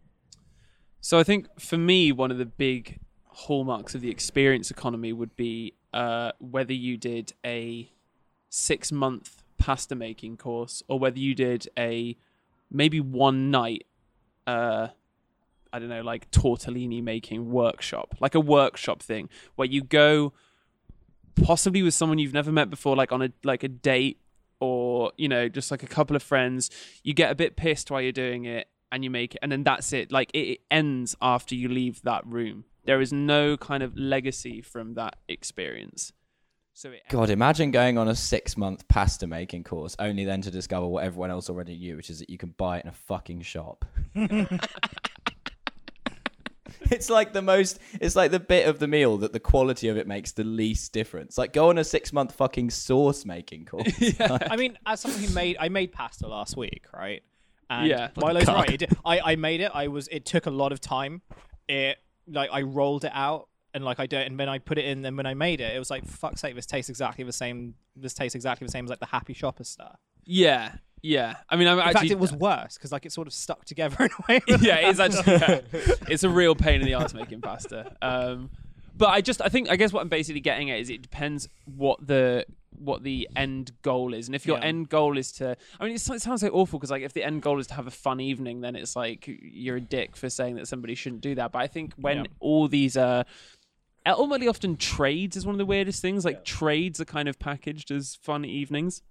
[1.02, 3.00] So I think for me, one of the big
[3.36, 7.92] hallmarks of the experience economy would be uh, whether you did a
[8.50, 12.16] six month pasta making course or whether you did a
[12.72, 13.86] maybe one night,
[14.48, 14.88] uh,
[15.74, 20.34] I don't know, like tortellini making workshop, like a workshop thing where you go
[21.44, 24.20] possibly with someone you've never met before, like on a like a date
[24.62, 26.70] or you know just like a couple of friends.
[27.04, 29.64] You get a bit pissed while you're doing it, and you make it, and then
[29.64, 30.12] that's it.
[30.12, 32.64] Like it, it ends after you leave that room.
[32.86, 36.14] There is no kind of legacy from that experience.
[36.74, 40.52] So it God, imagine going on a six month pasta making course only then to
[40.52, 42.94] discover what everyone else already knew, which is that you can buy it in a
[42.94, 43.86] fucking shop.
[46.92, 49.96] it's like the most, it's like the bit of the meal that the quality of
[49.96, 51.38] it makes the least difference.
[51.38, 53.88] Like go on a six month fucking sauce making course.
[54.20, 57.24] I mean, as someone who made, I made pasta last week, right?
[57.70, 58.10] And Yeah.
[58.18, 58.70] Milo's right.
[58.70, 59.72] It did, I, I made it.
[59.74, 60.08] I was.
[60.10, 61.22] It took a lot of time.
[61.68, 64.22] It like I rolled it out and like I don't.
[64.24, 66.42] And when I put it in, then when I made it, it was like fuck's
[66.42, 66.56] sake.
[66.56, 67.76] This tastes exactly the same.
[67.96, 70.00] This tastes exactly the same as like the Happy Shopper stuff.
[70.26, 71.36] yeah, yeah.
[71.50, 71.94] I mean, I'm In actually.
[71.94, 74.42] fact, it was worse because like it sort of stuck together in a way.
[74.62, 75.62] yeah, it's actually yeah.
[76.08, 77.96] it's a real pain in the ass making pasta.
[78.02, 78.50] Um,
[78.98, 81.48] but I just I think I guess what I'm basically getting at is it depends
[81.66, 82.46] what the
[82.80, 84.66] what the end goal is, and if your Yeah.
[84.66, 87.42] end goal is to, I mean, it sounds so awful because like if the end
[87.42, 90.56] goal is to have a fun evening, then it's like you're a dick for saying
[90.56, 91.52] that somebody shouldn't do that.
[91.52, 92.24] But I think when Yeah.
[92.40, 93.24] all these uh
[94.06, 96.26] ultimately often trades is one of the weirdest things.
[96.26, 99.02] Like trades are kind of packaged as fun evenings.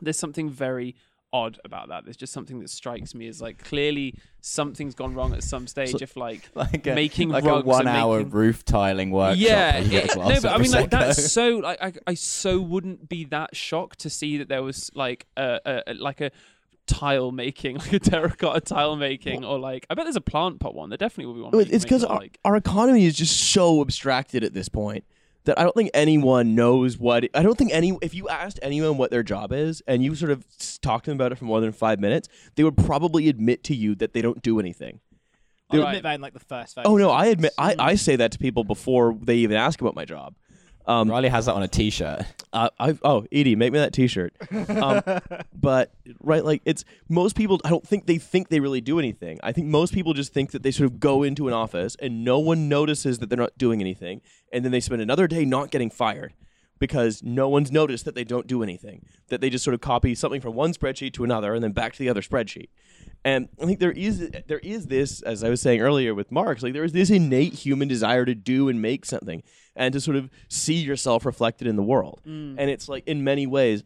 [0.00, 0.94] There's something very
[1.32, 2.04] odd about that.
[2.04, 6.00] There's just something that strikes me as like clearly something's gone wrong at some stage.
[6.02, 9.38] if like, like a, Making like rugs a one hour making- roof tiling workshop.
[9.40, 11.92] yeah, where you get a it- no, but I mean like that's so like I,
[12.06, 16.20] I so wouldn't be that shocked to see that there was like a, a, like
[16.20, 16.30] a
[16.86, 20.74] tile making like a terracotta tile making or like I bet there's a plant pot
[20.74, 20.90] one.
[20.90, 21.50] There definitely will be one.
[21.52, 24.68] where you can It's because our, like our economy is just so abstracted at this
[24.68, 25.04] point
[25.50, 27.24] that I don't think anyone knows what.
[27.34, 27.98] I don't think any.
[28.00, 30.44] If you asked anyone what their job is and you sort of
[30.80, 33.74] talked to them about it for more than five minutes, they would probably admit to
[33.74, 35.00] you that they don't do anything.
[35.68, 35.86] I Right.
[35.88, 36.78] admit that in like the first.
[36.84, 37.80] Oh no, I admit I, mm.
[37.80, 40.34] I say that to people before they even ask about my job.
[40.86, 42.22] Um, Riley has that on a T-shirt.
[42.52, 44.34] uh, I oh Edie, make me that T-shirt.
[44.70, 45.02] Um,
[45.54, 47.60] but right, like it's most people.
[47.64, 49.38] I don't think they think they really do anything.
[49.42, 52.24] I think most people just think that they sort of go into an office and
[52.24, 54.20] no one notices that they're not doing anything,
[54.52, 56.34] and then they spend another day not getting fired
[56.80, 59.04] because no one's noticed that they don't do anything.
[59.28, 61.92] That they just sort of copy something from one spreadsheet to another and then back
[61.92, 62.70] to the other spreadsheet.
[63.24, 66.62] And I think there is there is this, as I was saying earlier with Marx,
[66.62, 69.42] like there is this innate human desire to do and make something
[69.76, 72.20] and to sort of see yourself reflected in the world.
[72.26, 72.56] Mm.
[72.58, 73.84] And it's like in many ways,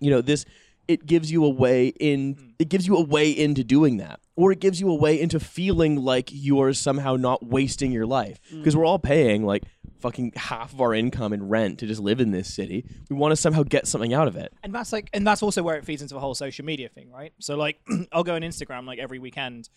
[0.00, 0.44] you know, this
[0.88, 2.52] it gives you a way in mm.
[2.58, 4.20] it gives you a way into doing that.
[4.38, 8.38] Or it gives you a way into feeling like you're somehow not wasting your life.
[8.52, 8.58] Mm.
[8.58, 9.64] Because we're all paying like
[9.98, 12.84] fucking half of our income in rent to just live in this city.
[13.10, 14.52] We want to somehow get something out of it.
[14.62, 17.10] and that's like and that's also where it feeds into the whole social media thing
[17.10, 17.80] right so like
[18.12, 19.68] i'll go on instagram like every weekend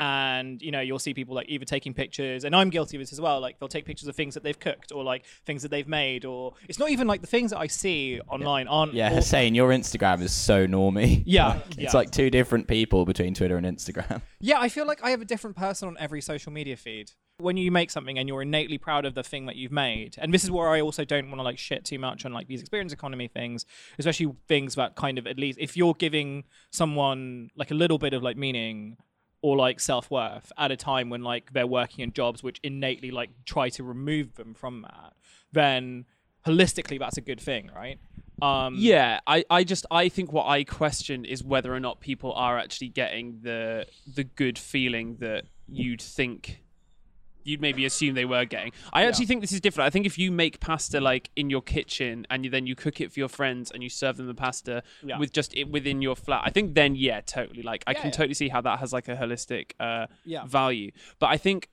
[0.00, 3.12] and you know you'll see people like either taking pictures and i'm guilty of this
[3.12, 5.68] as well like they'll take pictures of things that they've cooked or like things that
[5.70, 9.10] they've made or it's not even like the things that i see online aren't Yeah,
[9.10, 11.22] all- Hussein, your Instagram is so normy.
[11.26, 11.84] Yeah, Like, yeah.
[11.84, 14.22] it's like two different people between Twitter and Instagram.
[14.40, 17.56] yeah i feel like i have a different person on every social media feed when
[17.56, 20.44] you make something and you're innately proud of the thing that you've made and this
[20.44, 22.92] is where i also don't want to like shit too much on like these experience
[22.92, 23.66] economy things
[23.98, 28.14] especially things that kind of at least if you're giving someone like a little bit
[28.14, 28.96] of like meaning
[29.42, 33.30] or like self-worth at a time when like they're working in jobs which innately like
[33.44, 35.12] try to remove them from that
[35.52, 36.04] then
[36.46, 37.98] holistically that's a good thing right?
[38.42, 42.32] Um Yeah, I, I just I think what I question is whether or not people
[42.32, 46.62] are actually getting the the good feeling that you'd think
[47.44, 48.72] you'd maybe assume they were getting.
[48.92, 49.86] I actually think this is different.
[49.86, 53.00] I think if you make pasta like in your kitchen and you, then you cook
[53.00, 55.18] it for your friends and you serve them the pasta Yeah.
[55.18, 57.62] with just it within your flat, I think then yeah, totally.
[57.62, 58.12] Like I Yeah, can yeah.
[58.12, 60.44] totally see how that has like a holistic uh, Yeah.
[60.46, 60.90] value.
[61.18, 61.68] But I think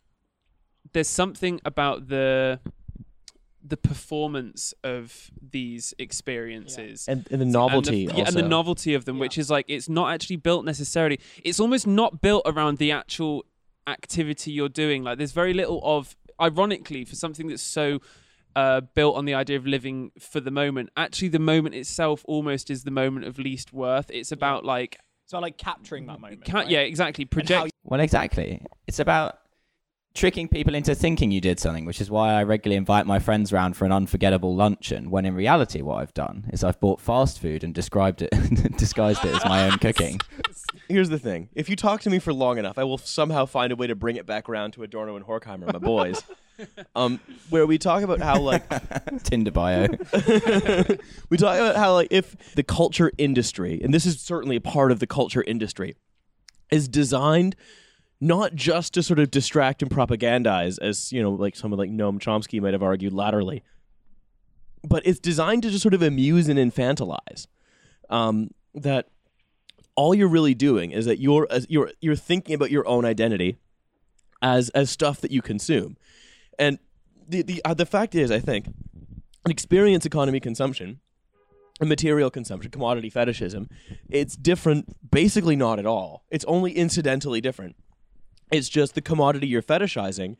[0.94, 2.60] there's something about the
[3.64, 8.94] the performance of these experiences And, and the novelty and the, yeah, and the novelty
[8.94, 11.20] of them, which is like it's not actually built necessarily.
[11.44, 13.46] It's almost not built around the actual
[13.88, 15.04] activity you're doing.
[15.04, 18.00] Like there's very little of, ironically, for something that's so
[18.56, 20.90] uh, built on the idea of living for the moment.
[20.98, 24.10] Actually, the moment itself almost is the moment of least worth.
[24.12, 26.70] It's about like, so like capturing that moment can't, right?
[26.70, 27.24] yeah, exactly.
[27.24, 27.74] And how Project.
[27.84, 28.62] Well, exactly.
[28.88, 29.40] It's about
[30.18, 33.54] tricking people into thinking you did something, which is why I regularly invite my friends
[33.54, 35.12] round for an unforgettable luncheon.
[35.12, 38.32] When in reality, what I've done is I've bought fast food and described it,
[38.78, 40.20] disguised it as my own cooking.
[40.90, 43.72] Here's the thing: if you talk to me for long enough, I will somehow find
[43.72, 46.24] a way to bring it back around to Adorno and Horkheimer, my boys,
[46.96, 47.20] um,
[47.50, 48.64] where we talk about how like
[49.24, 49.88] Tinder bio.
[51.30, 54.92] we talk about how like if the culture industry, and this is certainly a part
[54.92, 55.96] of the culture industry,
[56.72, 57.56] is designed
[58.20, 62.20] not just to sort of distract and propagandize, as you know, like someone like Noam
[62.20, 63.64] Chomsky might have argued laterally,
[64.84, 67.48] but it's designed to just sort of amuse and infantilize.
[68.10, 69.10] Um, that
[69.98, 73.58] all you're really doing is that you're you're you're thinking about your own identity
[74.42, 75.98] as as stuff that you consume,
[76.58, 76.80] and
[77.28, 81.02] the the uh, the fact is, I think, an experience economy consumption,
[81.82, 83.68] material consumption, commodity fetishism,
[84.08, 85.12] it's different.
[85.12, 86.24] Basically, not at all.
[86.30, 87.76] It's only incidentally different.
[88.52, 90.38] It's just the commodity you're fetishizing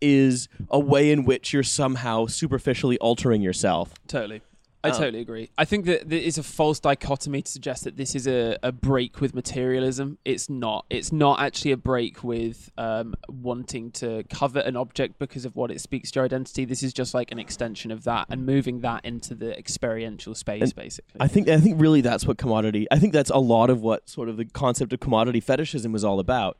[0.00, 3.94] is a way in which you're somehow superficially altering yourself.
[4.06, 4.42] Totally.
[4.84, 5.50] I Um, totally agree.
[5.58, 8.70] I think that there is a false dichotomy to suggest that this is a, a
[8.70, 10.18] break with materialism.
[10.24, 10.86] It's not.
[10.88, 15.72] It's not actually a break with um, wanting to covet an object because of what
[15.72, 16.64] it speaks to your identity.
[16.64, 20.62] This is just like an extension of that and moving that into the experiential space,
[20.62, 21.20] And basically.
[21.20, 22.86] I think I think really that's what commodity.
[22.92, 26.04] I think that's a lot of what sort of the concept of commodity fetishism was
[26.04, 26.56] all about.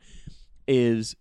[0.66, 1.14] Is,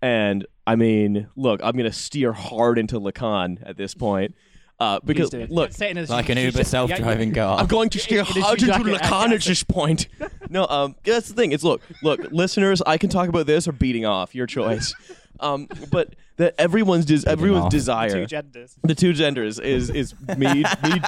[0.00, 4.34] and I mean, look, I'm going to steer hard into Lacan at this point,
[4.80, 7.58] uh, because look, Say it like an Uber self-driving yeah, car.
[7.60, 10.08] I'm going to steer in a hard shoe into jacket, Lacan at this point.
[10.50, 11.52] No, um, that's the thing.
[11.52, 14.94] It's look, look, listeners, I can talk about this or beating off, your choice.
[15.40, 17.70] Um, but that everyone's des- everyone's off.
[17.72, 18.78] Two desire, genders.
[18.84, 21.02] the two genders is is me me.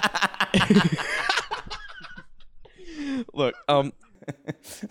[3.32, 3.92] look, um,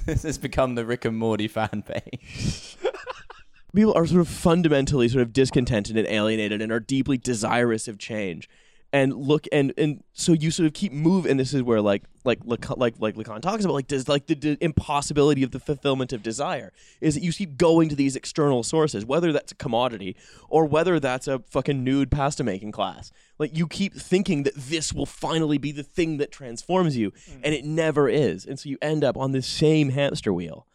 [0.05, 2.77] this has become the Rick and Morty fan page.
[3.75, 7.97] people are sort of fundamentally sort of discontented and alienated and are deeply desirous of
[7.97, 8.47] change.
[8.93, 12.03] And look and and so you sort of keep move and this is where like
[12.23, 15.59] like Lacan, like like Lacan talks about like does like the, the impossibility of the
[15.59, 19.55] fulfillment of desire is that you keep going to these external sources whether that's a
[19.55, 20.15] commodity
[20.47, 23.11] or whether that's a fucking nude pasta making class.
[23.39, 27.41] Like you keep thinking that this will finally be the thing that transforms you mm.
[27.43, 28.45] and it never is.
[28.45, 30.67] And so you end up on this same hamster wheel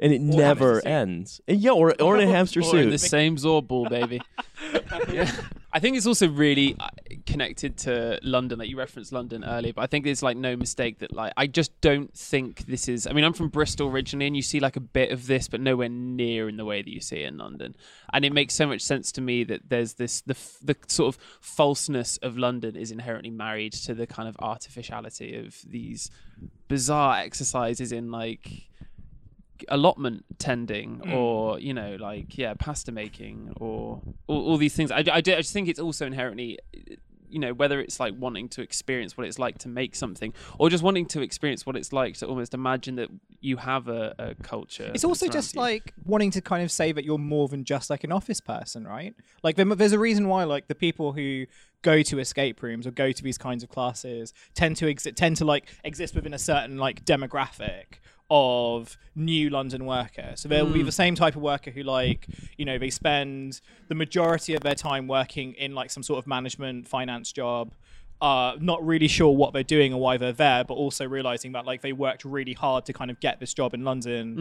[0.00, 1.42] and it never ends.
[1.46, 2.90] And yeah or, or in a hamster Or in suit.
[2.90, 4.22] the same Zorball, baby.
[5.12, 5.30] yeah.
[5.78, 6.88] I think it's also really uh,
[7.24, 8.58] connected to London.
[8.58, 11.46] Like you referenced London earlier, but I think it's like no mistake that like I
[11.46, 13.06] just don't think this is.
[13.06, 15.60] I mean, I'm from Bristol originally, and you see like a bit of this, but
[15.60, 17.76] nowhere near in the way that you see it in London.
[18.12, 21.22] And it makes so much sense to me that there's this the the sort of
[21.40, 26.10] falseness of London is inherently married to the kind of artificiality of these
[26.66, 28.68] bizarre exercises in like
[29.68, 31.12] allotment tending hmm.
[31.12, 35.34] or you know like yeah pasta making or all, all these things I, I, do-
[35.34, 36.58] I just think it's also inherently
[37.30, 40.70] you know whether it's like wanting to experience what it's like to make something or
[40.70, 43.08] just wanting to experience what it's like to almost imagine that
[43.40, 45.60] you have a, a culture It's also just you.
[45.60, 48.84] like wanting to kind of say that you're more than just like an office person,
[48.84, 49.14] right?
[49.42, 51.46] Like there, there's a reason why like the people who
[51.82, 55.36] go to escape rooms or go to these kinds of classes tend to exist tend
[55.36, 60.32] to like exist within a certain like demographic of new London worker.
[60.36, 63.60] So there will be the same type of worker who like, you know, they spend
[63.88, 67.72] the majority of their time working in like some sort of management finance job
[68.20, 71.64] uh, not really sure what they're doing or why they're there, but also realizing that
[71.64, 74.34] like they worked really hard to kind of get this job in London,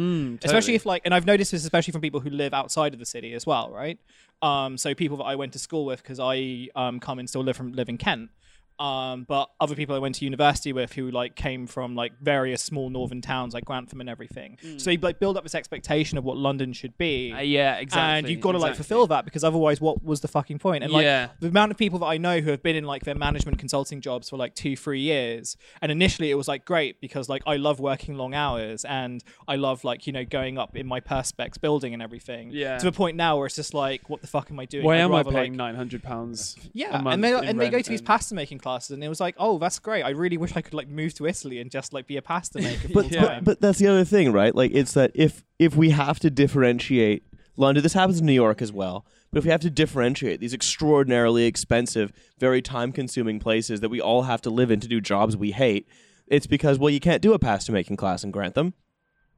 [0.43, 0.75] especially totally.
[0.75, 3.33] if like, and I've noticed this especially from people who live outside of the city
[3.33, 3.99] as well, right?
[4.41, 7.43] Um, so people that I went to school with because I um, come and still
[7.43, 8.31] live from live in Kent.
[8.79, 12.61] Um, but other people I went to university with who like came from like various
[12.61, 14.57] small northern towns like Grantham and everything.
[14.77, 17.33] So they like build up this expectation of what London should be.
[17.33, 20.27] Uh, yeah exactly And you've got to like fulfill that because otherwise, what was the
[20.27, 20.83] fucking point?
[20.83, 21.29] And like Yeah.
[21.39, 24.01] the amount of people that I know who have been in like their management consulting
[24.01, 27.55] jobs for like two, three years, and initially it was like great because like I
[27.57, 31.59] love working long hours and I love like you know going up in my perspex
[31.59, 32.51] building and everything.
[32.51, 32.77] Yeah.
[32.77, 34.85] To the point now where it's just like, what the fuck am I doing?
[34.85, 37.69] why I'd am I rather, paying like- nine hundred pounds yeah, and they and they
[37.69, 40.03] go to these pasta making classes, and it was like, oh, that's great.
[40.03, 42.59] I really wish I could like move to Italy and just like be a pasta
[42.61, 42.89] maker.
[42.93, 43.43] but, time.
[43.43, 44.53] but but that's the other thing, right?
[44.53, 47.23] Like it's that if if we have to differentiate
[47.55, 49.05] London, this happens in New York as well.
[49.31, 54.23] But if we have to differentiate these extraordinarily expensive, very time-consuming places that we all
[54.23, 55.87] have to live in to do jobs we hate,
[56.27, 58.73] it's because well, you can't do a pasta making class in Grantham.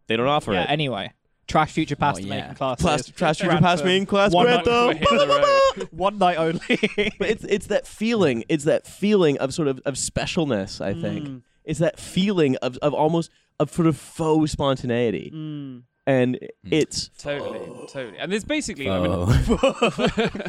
[0.07, 0.63] They don't offer yeah.
[0.63, 0.69] it.
[0.69, 1.13] Anyway,
[1.49, 2.41] trash future pasta yeah.
[2.41, 2.79] making class.
[2.81, 3.63] Plas- trash future Grantham.
[3.63, 5.87] pasta making class, One night- Grantham.
[5.91, 6.59] One night only.
[7.19, 8.45] but it's it's that feeling.
[8.47, 10.79] It's that feeling of sort of of specialness.
[10.79, 11.41] I think Mm.
[11.65, 15.83] it's that feeling of of almost of sort of faux spontaneity, Mm.
[16.07, 16.39] and
[16.71, 17.59] it's totally
[17.91, 19.11] totally and there's basically I mean,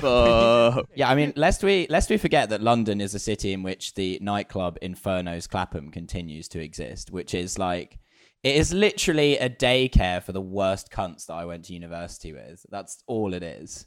[0.03, 0.85] Oh.
[0.95, 3.95] Yeah, I mean, lest we lest we forget that London is a city in which
[3.95, 7.99] the nightclub Inferno's Clapham continues to exist, which is like
[8.43, 12.65] it is literally a daycare for the worst cunts that I went to university with.
[12.71, 13.87] That's all it is.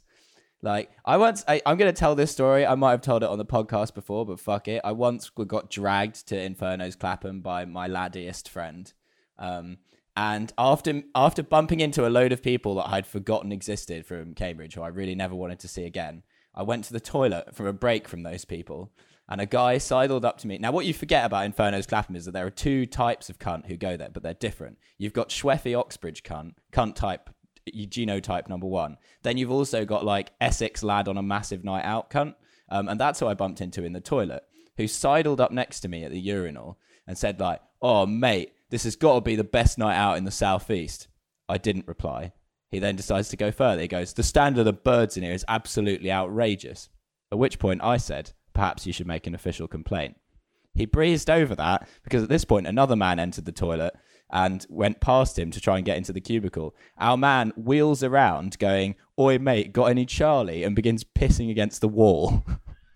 [0.62, 2.64] Like I once, I, I'm gonna tell this story.
[2.64, 4.80] I might have told it on the podcast before, but fuck it.
[4.82, 8.90] I once got dragged to Inferno's Clapham by my laddiest friend.
[9.38, 9.78] Um,
[10.16, 14.74] and after after bumping into a load of people that I'd forgotten existed from Cambridge,
[14.74, 16.22] who I really never wanted to see again,
[16.54, 18.92] I went to the toilet for a break from those people,
[19.28, 20.58] and a guy sidled up to me.
[20.58, 23.66] Now, what you forget about Inferno's Clapham is that there are two types of cunt
[23.66, 24.78] who go there, but they're different.
[24.98, 27.30] You've got Schweffy Oxbridge cunt, cunt type,
[27.72, 28.98] genotype number one.
[29.22, 32.34] Then you've also got like Essex lad on a massive night out cunt,
[32.68, 34.44] um, and that's who I bumped into in the toilet,
[34.76, 38.84] who sidled up next to me at the urinal and said like, "Oh mate, this
[38.84, 41.08] has got to be the best night out in the southeast."
[41.48, 42.32] I didn't reply.
[42.70, 43.82] He then decides to go further.
[43.82, 46.90] He goes, "The standard of birds in here is absolutely outrageous."
[47.32, 50.16] At which point I said, "Perhaps you should make an official complaint."
[50.74, 53.94] He breezed over that because at this point another man entered the toilet
[54.30, 56.74] and went past him to try and get into the cubicle.
[56.98, 60.64] Our man wheels around going, Oi mate, got any Charlie?
[60.64, 62.44] and begins pissing against the wall.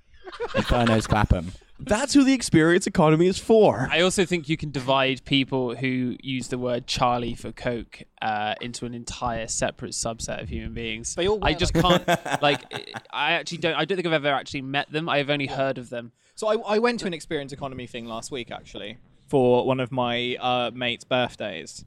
[0.57, 1.53] Inferno's Clapham.
[1.81, 3.89] That's who the experience economy is for.
[3.91, 8.55] I also think you can divide people who use the word Charlie for Coke uh,
[8.61, 11.15] into an entire separate subset of human beings.
[11.15, 12.07] They all I wear, just can't
[12.43, 12.63] like.
[13.11, 13.75] I actually don't.
[13.75, 15.09] I don't think I've ever actually met them.
[15.09, 16.13] I have only heard of them.
[16.35, 19.93] So I, I went to an experience economy thing last week actually for one of
[19.93, 21.85] my uh, mates' birthdays.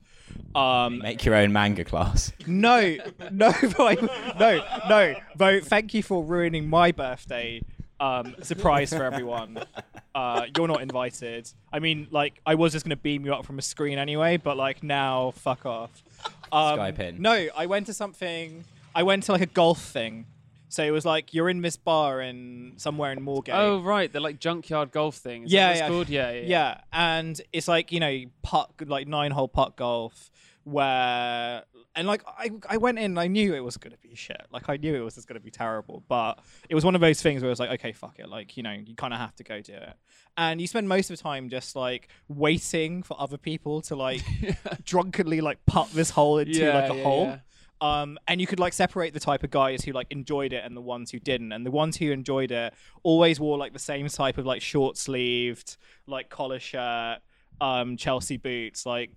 [0.56, 2.32] Um, Make your own manga class.
[2.46, 2.98] no,
[3.32, 3.94] no, Bo-
[4.40, 5.16] no, no.
[5.36, 7.62] Bo, thank you for ruining my birthday
[8.02, 9.58] um, surprise for everyone.
[10.14, 11.50] Uh, you're not invited.
[11.72, 14.58] I mean, like, I was just gonna beam you up from a screen anyway, but
[14.58, 16.04] like now, fuck off.
[16.52, 17.22] Um, Skype in.
[17.22, 18.66] No, I went to something.
[18.94, 20.26] I went to like a golf thing.
[20.68, 23.54] So it was like you're in this bar in somewhere in Moorgate.
[23.54, 25.44] Oh right, the like junkyard golf thing.
[25.46, 25.88] Is Yeah, that what it's yeah.
[25.88, 26.10] called?
[26.10, 30.30] Yeah, yeah, yeah, and it's like you know putt like nine hole putt golf
[30.66, 31.64] where
[31.96, 34.42] and like I I went in I knew it was gonna be shit.
[34.52, 36.40] Like I knew it was just gonna be terrible but
[36.70, 38.30] it was one of those things where it was like okay fuck it.
[38.30, 39.94] Like you know you kind of have to go do it.
[40.38, 44.22] And you spend most of the time just like waiting for other people to like
[44.84, 47.38] drunkenly like putt this hole into Yeah, like a yeah, hole.
[47.82, 50.76] um, and you could like separate the type of guys who like enjoyed it and
[50.78, 51.52] the ones who didn't.
[51.52, 52.74] And the ones who enjoyed it
[53.04, 55.76] always wore like the same type of like short sleeved,
[56.08, 57.18] like collar shirt,
[57.60, 59.12] um, Chelsea boots, like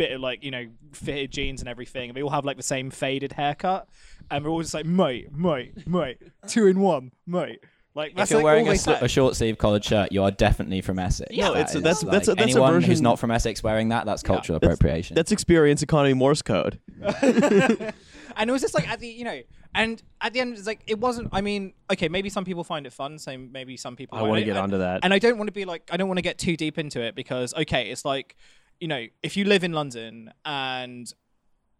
[0.00, 2.08] bit of like you know fitted jeans and everything.
[2.10, 3.88] And they all have like the same faded haircut,
[4.30, 7.60] and they're all just like mate, mate, mate, two in one, mate.
[7.92, 10.80] Like If you're like, wearing a, sl- a short sleeve collared shirt, you are definitely
[10.80, 11.36] from Essex.
[11.36, 13.64] No, That it's- is, that's- like, that's a- that's a anyone who's not from Essex
[13.64, 14.06] wearing that.
[14.06, 15.16] That's cultural appropriation.
[15.16, 16.78] That's experience economy Morse code.
[18.36, 19.40] and it was just like at the you know
[19.74, 22.86] and at the end it's like it wasn't i mean okay maybe some people find
[22.86, 25.00] it fun so maybe some people I want to get And- onto that.
[25.02, 27.00] and i don't want to be like i don't want to get too deep into
[27.00, 28.36] it because okay it's like
[28.80, 31.12] you know if you live in london and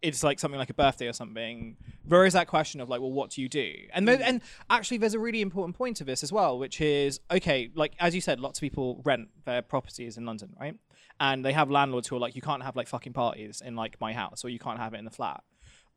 [0.01, 3.11] it's like something like a birthday or something there is that question of like well
[3.11, 3.71] what do you do?
[3.93, 7.19] And there, and actually there's a really important point to this as well which is
[7.29, 10.75] okay like as you said lots of people rent their properties in london right?
[11.19, 14.01] And they have landlords who are like you can't have like fucking parties in like
[14.01, 15.43] my house or you can't have it in the flat.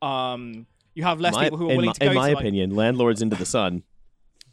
[0.03, 2.29] Um you have less My- people who are in willing my, to go in my
[2.29, 3.83] to, like, opinion, landlords into the sun.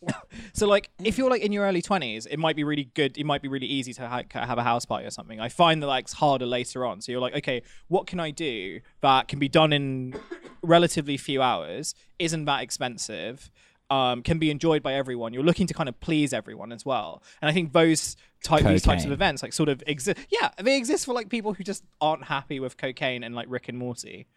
[0.53, 3.25] so like if you're like in your early 20s it might be really good it
[3.25, 5.39] might be really easy to ha- have a house party or something.
[5.39, 7.01] I find that like it's harder later on.
[7.01, 10.15] So you're like okay what can i do that can be done in
[10.61, 13.51] relatively few hours isn't that expensive
[13.89, 17.21] um, can be enjoyed by everyone you're looking to kind of please everyone as well.
[17.41, 20.75] And i think those type these types of events like sort of exist yeah they
[20.77, 24.27] exist for like people who just aren't happy with cocaine and like rick and morty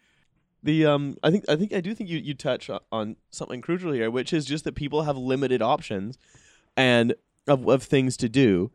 [0.65, 3.61] The um, I think I think I do think you you touch o- on something
[3.61, 6.17] crucial here, which is just that people have limited options,
[6.75, 7.13] and
[7.47, 8.71] of of things to do,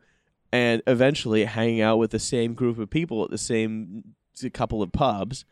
[0.53, 4.03] and eventually hanging out with the same group of people at the same
[4.41, 5.43] s- couple of pubs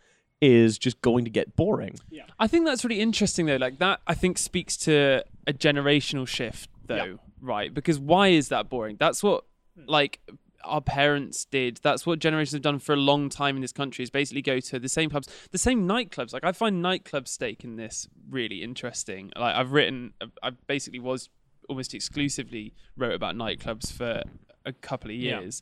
[0.42, 1.96] is just going to get boring.
[2.10, 2.24] Yeah.
[2.40, 3.58] I think that's really interesting though.
[3.58, 7.74] Like that, I think speaks to a generational shift though, right?
[7.74, 8.96] Because why is that boring?
[8.98, 9.44] That's what
[9.88, 10.22] like
[10.64, 11.80] our parents did.
[11.84, 14.04] That's what generations have done for a long time in this country.
[14.04, 16.34] Is basically go to the same pubs, the same nightclubs.
[16.34, 19.32] Like I find nightclub stake in this really interesting.
[19.38, 21.30] Like I've written, I basically was
[21.68, 24.24] almost exclusively wrote about nightclubs for
[24.66, 25.40] a couple of Yeah.
[25.42, 25.62] years,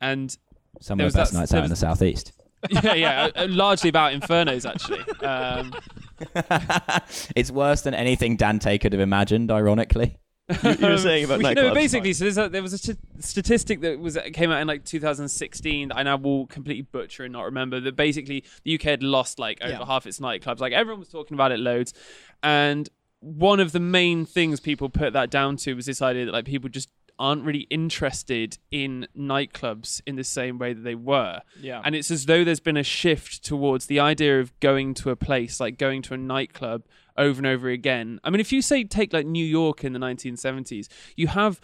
[0.00, 0.36] and
[0.80, 2.32] Some of the best that- nights out in the southeast.
[2.70, 5.04] yeah, yeah, uh, largely about infernos actually.
[5.24, 5.72] Um,
[7.36, 9.50] it's worse than anything Dante could have imagined.
[9.50, 10.16] Ironically,
[10.62, 11.54] You, you were saying about Um, nightclubs.
[11.56, 14.66] No, basically, so there's a, there was a st- statistic that was came out in
[14.66, 15.88] like 2016.
[15.88, 17.96] that I now will completely butcher and not remember that.
[17.96, 19.84] Basically, the UK had lost like over Yeah.
[19.84, 20.60] half its nightclubs.
[20.60, 21.92] Like everyone was talking about it loads,
[22.42, 22.88] and
[23.20, 26.44] one of the main things people put that down to was this idea that like
[26.44, 26.88] people just
[27.20, 31.40] aren't really interested in nightclubs in the same way that they were.
[31.60, 35.10] yeah And it's as though there's been a shift towards the idea of going to
[35.10, 36.84] a place, like going to a nightclub
[37.18, 38.20] over and over again.
[38.24, 41.60] I mean, if you say take like New York in the 1970s, you have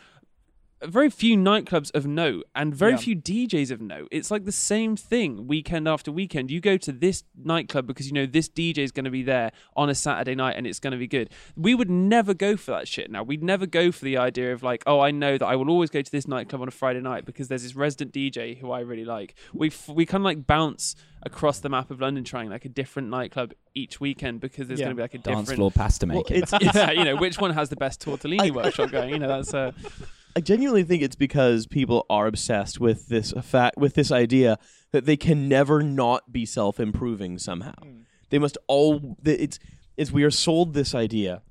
[0.87, 2.99] very few nightclubs of note and very Yeah.
[2.99, 4.09] few DJs of note.
[4.11, 6.51] It's like the same thing weekend after weekend.
[6.51, 9.53] You go to this nightclub because you know this DJ is going to be there
[9.76, 11.30] on a Saturday night and it's going to be good.
[11.57, 13.22] We would never go for that shit now.
[13.22, 15.91] We'd never go for the idea of like, oh, I know that I will always
[15.91, 18.80] go to this nightclub on a Friday night because there's this resident DJ who I
[18.80, 19.35] really like.
[19.53, 22.68] We f- we kind of like bounce across the map of London trying like a
[22.68, 24.87] different nightclub each weekend because there's Yeah.
[24.87, 26.43] going to be like a dance different floor pasta Well, making.
[26.43, 29.11] it's, yeah, you know, which one has the best tortellini workshop going?
[29.11, 29.72] You know, that's uh,
[30.37, 34.59] I genuinely think it's because people are obsessed with this fact with this idea
[34.91, 37.74] that they can never not be self-improving somehow.
[37.82, 38.01] Hmm.
[38.30, 39.59] They must all it's
[39.97, 41.43] it's we are sold this idea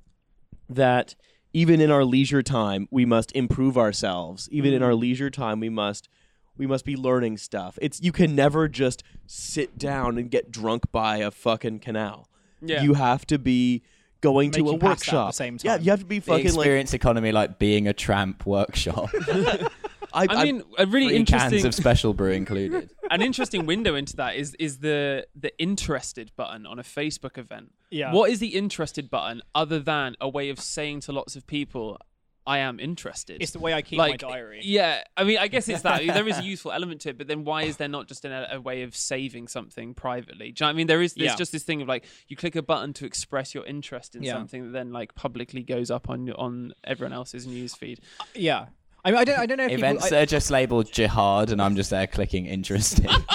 [0.68, 1.14] that
[1.52, 4.48] even in our leisure time we must improve ourselves.
[4.50, 4.86] Even in hmm.
[4.86, 6.08] our leisure time we must
[6.56, 7.78] we must be learning stuff.
[7.80, 12.28] It's you can never just sit down and get drunk by a fucking canal.
[12.60, 12.82] Yeah.
[12.82, 13.82] You have to be
[14.24, 15.34] going to a Making pasta at the workshop.
[15.34, 18.46] same Yeah, you have to be the fucking like experience economy, like being a tramp
[18.46, 19.10] workshop.
[20.14, 22.88] I, I mean, a really Three cans of special brew included.
[23.10, 27.72] an interesting window into that is is the the interested button on a Facebook event.
[27.90, 28.12] Yeah.
[28.12, 31.98] What is the interested button other than a way of saying to lots of people,
[32.46, 33.40] I am interested?
[33.42, 36.06] it's the way i keep like my diary Yeah, I mean, I guess it's that
[36.06, 38.54] there is a useful element to it, but then why is there not just a,
[38.56, 40.52] a way of saving something privately?
[40.52, 40.86] Do you know what I mean?
[40.86, 41.36] There is there's Yeah.
[41.36, 44.32] just this thing of like you click a button to express your interest in Yeah.
[44.34, 48.00] something that then like publicly goes up on on everyone else's news feed.
[48.34, 48.66] yeah
[49.06, 51.60] I mean, I don't, I don't know if Events people, are just labeled jihad, and
[51.60, 53.04] I'm just there clicking interesting.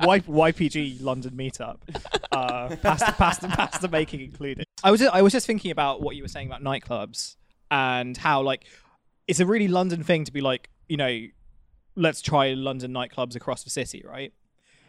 [0.00, 1.76] I, y, YPG London meetup,
[2.32, 4.66] uh, pasta, pasta, pasta making included.
[4.82, 7.36] I was, I was just thinking about what you were saying about nightclubs
[7.70, 8.64] and how like
[9.26, 11.26] it's a really London thing to be like, you know,
[11.96, 14.32] let's try London nightclubs across the city, right?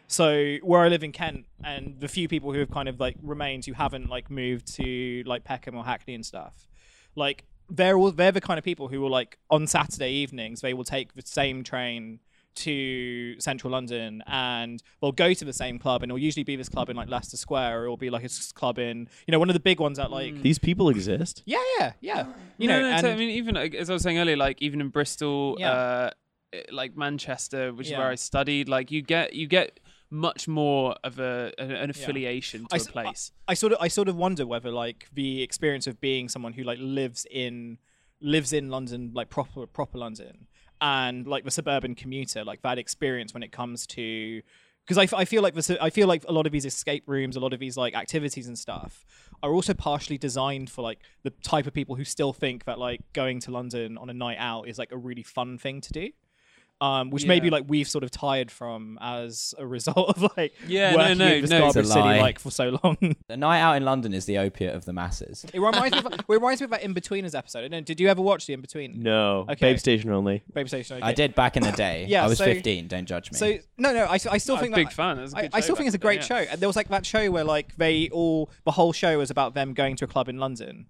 [0.06, 3.16] So where I live in Kent, and the few people who have kind of like
[3.22, 6.68] remained who haven't like moved to like Peckham or Hackney and stuff,
[7.14, 10.74] like they're all they're the kind of people who will like on Saturday evenings they
[10.74, 12.18] will take the same train
[12.56, 16.68] to central London and they'll go to the same club and it'll usually be this
[16.68, 19.48] club in like Leicester Square or it'll be like a club in you know one
[19.48, 21.42] of the big ones at like These people exist.
[21.46, 22.26] yeah yeah yeah
[22.58, 24.60] you no, know no, and, so, I mean, even as I was saying earlier, like
[24.60, 25.70] even in Bristol, Yeah.
[25.72, 26.10] uh,
[26.72, 29.80] like Manchester, which is where I studied, like you get you get
[30.10, 33.32] much more of a an, an affiliation to I a s- place.
[33.46, 36.64] I sort of I sort of wonder whether like the experience of being someone who
[36.64, 37.78] like lives in
[38.20, 40.46] lives in London like proper proper London
[40.80, 44.42] and like the suburban commuter like that experience when it comes to
[44.86, 47.36] because I, I feel like this I feel like a lot of these escape rooms
[47.36, 49.04] a lot of these like activities and stuff
[49.42, 53.00] are also partially designed for like the type of people who still think that like
[53.12, 56.10] going to London on a night out is like a really fun thing to do
[56.80, 57.52] um, which maybe Yeah.
[57.52, 61.26] like we've sort of tired from as a result of like Yeah, no, working no,
[61.26, 61.60] in this no.
[61.60, 62.96] Garbage city like for so long.
[63.28, 65.44] the night out in London is the opiate of the masses.
[65.52, 65.98] It reminds me.
[65.98, 67.64] Of, it reminds me of that Inbetweeners episode.
[67.64, 69.02] I know, did you ever watch the In Between?
[69.02, 69.40] No.
[69.50, 69.72] Okay.
[69.72, 70.42] Babe Station only.
[70.52, 70.96] Baby Station.
[70.98, 71.06] okay.
[71.06, 72.06] I did back in the day.
[72.10, 72.88] Yeah, I was so- 15.
[72.88, 73.38] Don't judge me.
[73.38, 74.04] So no, no.
[74.04, 75.18] I, I still I'm think a big that, fan.
[75.18, 76.26] It was a I, good I show still think it's a then, great yeah.
[76.26, 76.50] show.
[76.50, 79.54] And there was like that show where like they all the whole show was about
[79.54, 80.86] them going to a club in London.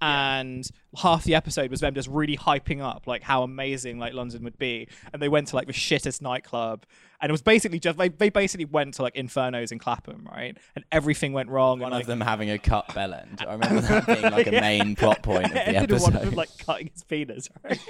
[0.00, 4.44] And half the episode was them just really hyping up like how amazing like London
[4.44, 6.84] would be, and they went to like the shittest nightclub,
[7.20, 10.56] and it was basically just they, they basically went to like Infernos in Clapham, right?
[10.76, 11.80] And everything went wrong.
[11.80, 13.44] one and, like, of them having a cut bell end.
[13.46, 16.22] I remember that being like a main plot point of the ended in one of
[16.22, 17.80] them like cutting his penis, right?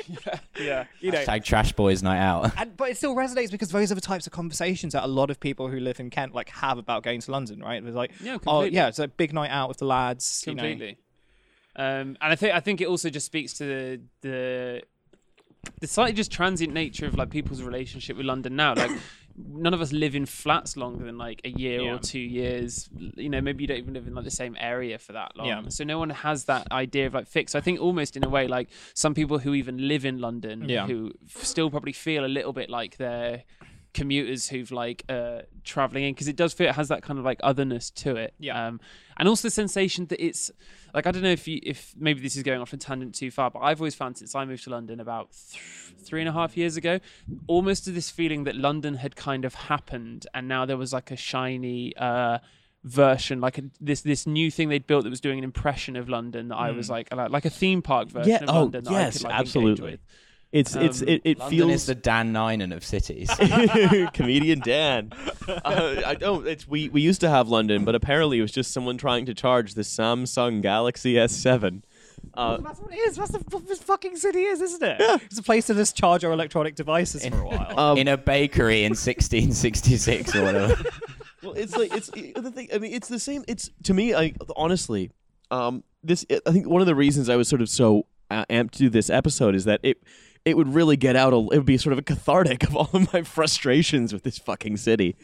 [0.58, 0.84] Yeah.
[1.00, 2.52] you know, Hashtag Trash Boys Night Out.
[2.56, 5.30] and, but it still resonates because those are the types of conversations that a lot
[5.30, 7.84] of people who live in Kent like have about going to London, right?
[7.84, 8.76] It's like, Yeah, oh completely.
[8.76, 10.44] yeah, it's a big night out with the lads.
[10.46, 10.92] you know.
[11.78, 14.82] Um, and I think I think it also just speaks to the the
[15.80, 18.74] the slightly just transient nature of like people's relationship with London now.
[18.74, 18.90] Like
[19.36, 21.94] none of us live in flats longer than like a year Yeah.
[21.94, 22.88] or two years.
[23.16, 25.46] You know, maybe you don't even live in like the same area for that long.
[25.46, 25.62] Yeah.
[25.68, 27.52] So no one has that idea of like fixed.
[27.52, 30.68] So I think almost in a way like some people who even live in London
[30.68, 30.86] Yeah.
[30.86, 33.44] who still probably feel a little bit like they're
[33.94, 37.24] commuters who've like uh traveling in because it does feel it has that kind of
[37.24, 38.66] like otherness to it Yeah.
[38.68, 38.80] um
[39.18, 40.50] and also the sensation that it's
[40.94, 43.30] like I don't know if you if maybe this is going off a tangent too
[43.30, 45.62] far, but I've always found since I moved to London about th-
[46.02, 47.00] three and a half years ago,
[47.46, 51.10] almost to this feeling that London had kind of happened, and now there was like
[51.10, 52.38] a shiny uh,
[52.84, 56.08] version, like a, this this new thing they'd built that was doing an impression of
[56.08, 58.84] London that I was like like, like a theme park version Yeah, of oh, London
[58.84, 59.98] that I yes, could like absolutely.
[60.52, 60.60] With.
[60.60, 63.30] It's it's Um, it, it London feels is the Dan Nainan of cities.
[64.12, 65.12] comedian Dan.
[65.48, 66.46] Uh, I don't.
[66.46, 69.32] It's we we used to have London, but apparently it was just someone trying to
[69.32, 71.82] charge the Samsung Galaxy S7.
[72.34, 73.16] Uh, That's what it is.
[73.16, 74.96] That's the, what this fucking city is, isn't it?
[75.00, 75.16] Yeah.
[75.24, 77.80] It's a place to just charge our electronic devices for a while.
[77.80, 80.76] um, in a bakery in 1666 or whatever.
[81.42, 82.68] well, it's like it's the thing.
[82.74, 83.42] I mean, it's the same.
[83.48, 84.14] It's to me.
[84.14, 85.10] I honestly,
[85.50, 86.26] um, this.
[86.46, 88.90] I think one of the reasons I was sort of so uh, amped to do
[88.90, 90.02] this episode is that it.
[90.48, 91.32] It would really get out.
[91.32, 94.38] A, it would be sort of a cathartic of all of my frustrations with this
[94.38, 95.16] fucking city,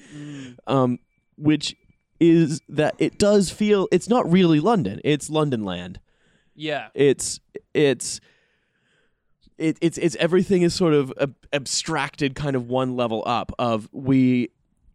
[0.66, 0.98] um,
[1.36, 1.74] which
[2.20, 3.88] is that it does feel.
[3.90, 5.00] It's not really London.
[5.04, 6.00] It's London land.
[6.54, 7.40] Yeah, it's
[7.72, 8.20] it's
[9.58, 13.88] it, it's it's everything is sort of ab- abstracted kind of one level up of
[13.92, 14.50] we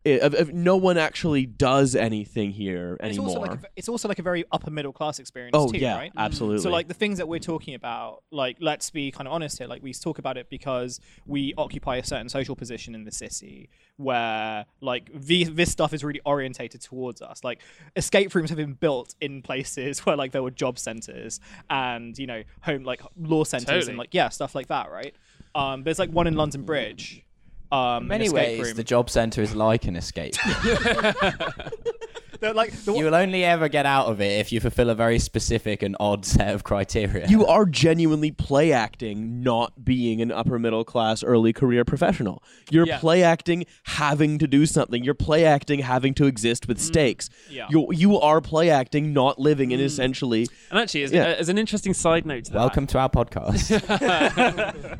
[0.09, 3.89] it, of, of no one actually does anything here it's anymore also like a, it's
[3.89, 6.11] also like a very upper middle class experience oh too, yeah right?
[6.17, 9.57] absolutely So like the things that we're talking about, like let's be kind of honest
[9.57, 9.67] here.
[9.67, 13.69] Like we talk about it because we occupy a certain social position in the city
[13.97, 17.43] where like the, this stuff is really orientated towards us.
[17.43, 17.61] Like
[17.95, 21.39] escape rooms have been built in places where like there were job centers
[21.69, 23.91] and you know home like law centers Totally.
[23.91, 25.15] and like yeah stuff like that, right?
[25.55, 27.25] Um, there's like one in London Bridge.
[27.71, 28.75] Um, In many ways, room.
[28.75, 30.35] the job centre is like an escape.
[32.41, 34.95] They're like the, you will only ever get out of it if you fulfill a
[34.95, 37.27] very specific and odd set of criteria.
[37.27, 42.85] you are genuinely play acting not being an upper middle class early career professional you're
[42.87, 42.99] Yeah.
[42.99, 47.67] play acting having to do something you're play acting having to exist with stakes Yeah.
[47.69, 51.25] you you are play acting not living in essentially and actually, as, Yeah.
[51.25, 53.69] as an interesting side note to that, Welcome to our podcast.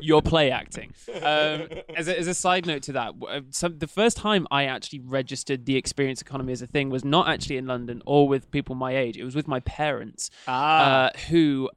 [0.00, 0.92] your play acting.
[1.22, 4.46] Um, as, a, as a side note to that, w- uh, so the first time
[4.50, 8.28] I actually registered the experience economy as a thing was not actually in London or
[8.28, 9.16] with people my age.
[9.16, 11.06] It was with my parents, Ah.
[11.06, 11.70] uh, who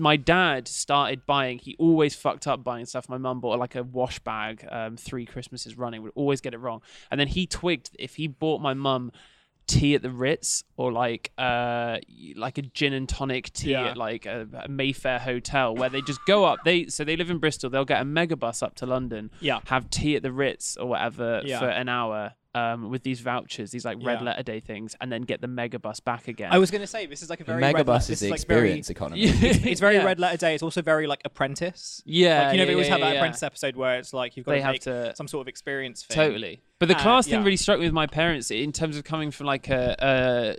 [0.00, 1.58] my dad started buying.
[1.58, 3.08] He always fucked up buying stuff.
[3.08, 6.02] My mum bought like a wash bag um, three Christmases running.
[6.02, 6.80] Would always get it wrong.
[7.10, 9.12] And then he twigged if he bought my mum
[9.66, 11.98] tea at the Ritz or like uh
[12.34, 13.90] like a gin and tonic tea Yeah.
[13.90, 16.60] at like a, a Mayfair hotel where they just go up.
[16.64, 17.70] They so they live in Bristol.
[17.70, 19.30] They'll get a megabus up to London.
[19.40, 19.60] Yeah.
[19.66, 21.60] Have tea at the Ritz or whatever Yeah.
[21.60, 22.32] for an hour.
[22.52, 24.24] Um, with these vouchers, these like red Yeah.
[24.26, 26.50] letter day things, and then get the megabus back again.
[26.50, 28.10] I was going to say this is like a The very red le- megabus this
[28.10, 29.20] is the like very- experience economy.
[29.24, 30.04] it's very Yeah.
[30.04, 30.54] red letter day.
[30.54, 32.02] It's also very like apprentice.
[32.04, 33.18] Yeah, like, you know, yeah, they always yeah, have that yeah.
[33.20, 35.48] apprentice episode where it's like you've got They to have make to- some sort of
[35.48, 36.16] experience thing.
[36.16, 36.62] Totally.
[36.80, 39.30] But the Uh, class thing really struck me with my parents in terms of coming
[39.30, 40.56] from like a, a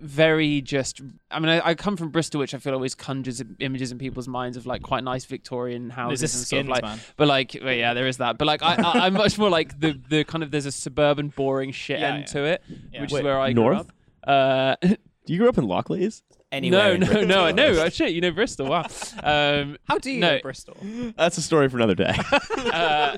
[0.00, 1.00] very just.
[1.30, 4.28] I mean, I, I come from Bristol, which I feel always conjures images in people's
[4.28, 6.82] minds of like quite nice Victorian houses and this sort of like.
[6.82, 7.00] man.
[7.16, 8.38] But like, well, yeah, there is that.
[8.38, 11.28] But like, I, I, I'm much more like the the kind of there's a suburban
[11.28, 12.24] boring shit Yeah, end yeah.
[12.32, 12.62] to it,
[12.92, 13.00] Yeah.
[13.00, 13.76] which Wait, is where I north?
[13.76, 14.76] grew up.
[14.82, 14.88] Uh,
[15.26, 16.20] You grew up in Lockleaze?
[16.52, 17.56] Anywhere no, in no, no, Britain.
[17.56, 17.82] no.
[17.82, 18.66] Oh, shit, you know Bristol.
[18.68, 18.84] Wow.
[19.22, 20.32] Um, How do you No.
[20.36, 20.76] know Bristol?
[21.16, 22.14] That's a story for another day.
[22.72, 23.16] uh,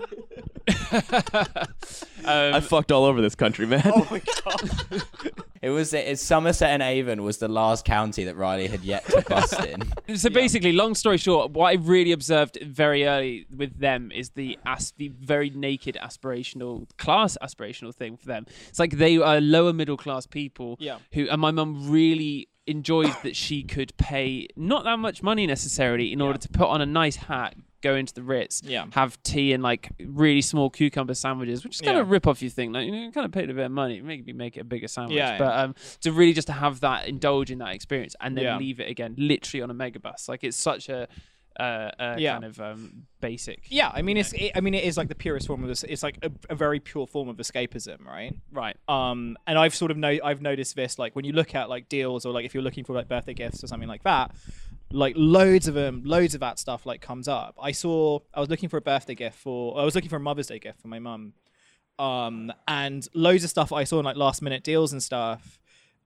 [2.24, 3.82] I um, fucked all over this country, man.
[4.10, 5.02] my god!
[5.66, 9.20] It was it's Somerset and Avon was the last county that Riley had yet to
[9.28, 9.82] bust in.
[10.16, 14.56] So basically, long story short, what I really observed very early with them is the
[14.64, 18.46] as- the very naked aspirational class aspirational thing for them.
[18.68, 20.98] It's like they are lower middle class people Yeah.
[21.12, 26.12] who and my mum really enjoyed that she could pay not that much money necessarily
[26.12, 28.86] in order to put on a nice hat, go into the Ritz, Yeah.
[28.92, 32.02] have tea and like really small cucumber sandwiches, which is kind Yeah.
[32.02, 34.00] of rip off you think like you know kind of paid a bit of money,
[34.00, 37.06] maybe make it a bigger sandwich, Yeah, but um to really just to have that
[37.08, 40.56] indulge in that experience and then leave it again literally on a megabus like it's
[40.56, 41.06] such a
[41.58, 41.62] uh,
[41.98, 42.32] uh Yeah.
[42.34, 44.32] kind of um basic Yeah, I mean, it's.
[44.34, 45.84] It, I mean, it is like the purest form of this.
[45.84, 48.34] It's like a, a very pure form of escapism, right?
[48.52, 51.70] right Um, and I've sort of know I've noticed this like when you look at
[51.70, 54.32] like deals or like if you're looking for like birthday gifts or something like that,
[54.92, 57.56] like loads of them, loads of that stuff like comes up.
[57.60, 60.20] I saw I was looking for a birthday gift for I was looking for a
[60.20, 61.32] Mother's Day gift for my mum,
[61.98, 65.58] um, and loads of stuff I saw in like last minute deals and stuff.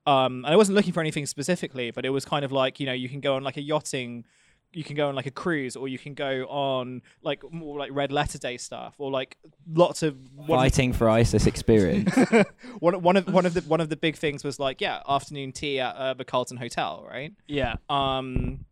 [0.07, 2.87] Um, and I wasn't looking for anything specifically, but it was kind of like you
[2.87, 4.25] know you can go on like a yachting.
[4.73, 7.91] You can go on like a cruise, or you can go on like more like
[7.93, 9.37] red letter day stuff, or like
[9.75, 12.15] lots of one of- Fighting for ISIS experience.
[12.79, 15.51] one one of one of the one of the big things was like yeah afternoon
[15.51, 18.65] tea at uh, the Carlton Hotel right yeah um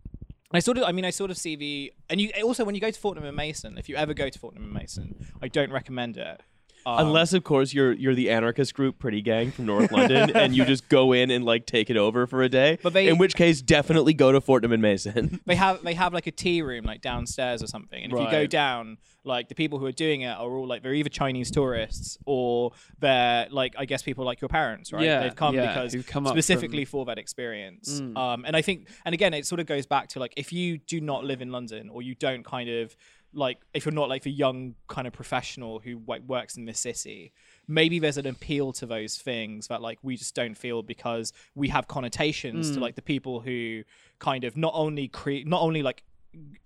[0.51, 2.80] I sort of I mean I sort of see the and you also when you
[2.80, 5.70] go to Fortnum and Mason if you ever go to Fortnum and Mason I don't
[5.70, 6.40] recommend it
[6.87, 10.57] um, Unless, of course, you're you're the anarchist group Pretty Gang from North London, and
[10.57, 12.79] you just go in and like take it over for a day.
[12.83, 15.41] But they- in which case, definitely go to Fortnum and Mason.
[15.47, 18.31] they have they have like a tea room like downstairs or something and if you
[18.31, 21.51] go down like the people who are doing it are all like they're either Chinese
[21.51, 25.66] tourists or they're like I guess people like your parents right Yeah, they've come yeah,
[25.74, 28.16] because come up specifically for that experience Mm.
[28.16, 30.79] um and I think and again it sort of goes back to like if you
[30.79, 32.97] do not live in London or you don't kind of
[33.33, 36.79] like if you're not like the young kind of professional who like works in this
[36.81, 37.33] city
[37.66, 41.68] maybe there's an appeal to those things that like we just don't feel because we
[41.68, 42.83] have connotations to mm.
[42.83, 43.83] like the people who
[44.18, 46.03] kind of not only create not only like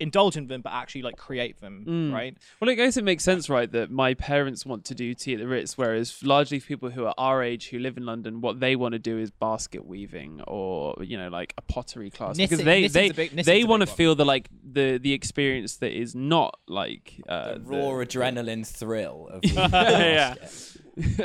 [0.01, 2.37] indulge in them but actually like create them right?
[2.61, 5.39] Well i guess it makes sense right that my parents want to do tea at
[5.39, 8.61] the ritz whereas largely for people who are our age who live in london what
[8.61, 12.37] they want to do is basket weaving or you know like a pottery class.
[12.37, 15.93] Because they knitting's they big- they want to feel the like the the experience that
[15.93, 20.35] is not like uh, Raw the- adrenaline thrill of yeah.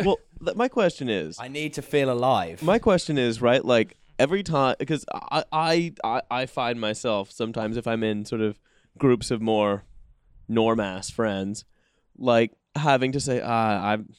[0.05, 2.63] Well, th- my question is, I need to feel alive.
[2.63, 3.63] my question is, right?
[3.65, 8.41] Like every time, because I, I I I find myself sometimes if I'm in sort
[8.41, 8.59] of
[8.97, 9.83] groups of more
[10.49, 11.65] normass friends,
[12.17, 14.13] like having to say, ah, I'm.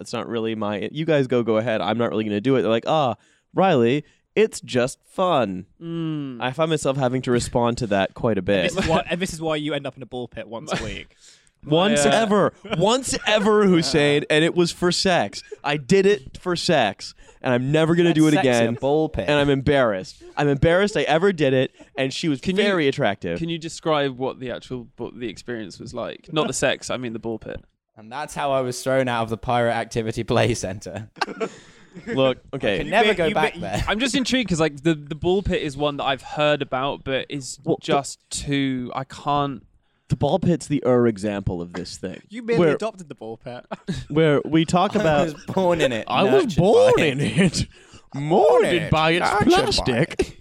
[0.00, 0.88] It's not really my.
[0.92, 1.80] You guys go, go ahead.
[1.80, 2.62] I'm not really going to do it.
[2.62, 3.16] They're like, ah,
[3.52, 4.04] Riley,
[4.36, 5.66] it's just fun.
[5.82, 6.40] Mm.
[6.40, 8.72] I find myself having to respond to that quite a bit.
[8.72, 10.72] this is why and this is why you end up in a ball pit once
[10.78, 11.16] a week
[11.64, 12.22] Once Yeah.
[12.22, 15.42] ever, once ever, Hussein, and it was for sex.
[15.62, 18.74] I did it for sex, and I'm never gonna do it Sexy, a again.
[18.74, 19.24] Ball pit.
[19.28, 20.22] And I'm embarrassed.
[20.36, 23.38] I'm embarrassed I ever did it, and she was Can you- very attractive.
[23.38, 26.32] Can you describe what the actual what the experience was like?
[26.32, 27.60] Not the sex, I mean the ball pit.
[27.96, 31.10] and that's how I was thrown out of the Pirate Activity Play Center.
[32.06, 33.84] Look, okay, I Can never bet- go you back bet- there.
[33.88, 37.02] I'm just intrigued because like the the ball pit is one that I've heard about,
[37.02, 38.92] but is Well, the- just too.
[38.94, 39.64] I can't.
[40.08, 42.22] The ball pit's the er example of this thing.
[42.28, 43.66] you merely where, adopted the ball pit
[44.08, 45.34] where we talk about, I about.
[45.34, 46.04] was born in it.
[46.08, 47.60] I was nurtured born by in it.
[47.62, 47.68] it,
[48.14, 50.38] molded by its nurtured by plastic.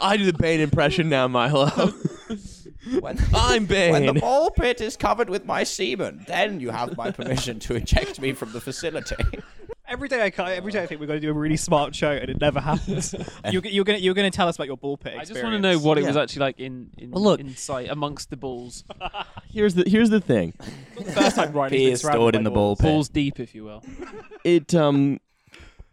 [0.00, 1.92] I do the Bane impression now, Milo.
[3.00, 7.10] When, I'm when the ball pit is covered with my semen, then you have my
[7.12, 9.14] permission to eject me from the facility.
[9.88, 11.94] Every day I ca- every day I think we're going to do a really smart
[11.94, 13.14] show and it never happens.
[13.50, 15.14] you're, you're gonna you're gonna tell us about your ball pit.
[15.18, 17.54] I just want to know what it was actually like in in, Well, look- in
[17.56, 18.84] sight amongst the balls,
[19.50, 20.54] Here's the here's the thing.
[21.12, 22.78] First time Riley's He been is surrounded stored in the balls.
[22.78, 22.94] ball pit.
[22.94, 23.82] balls deep, if you will.
[24.44, 25.20] It um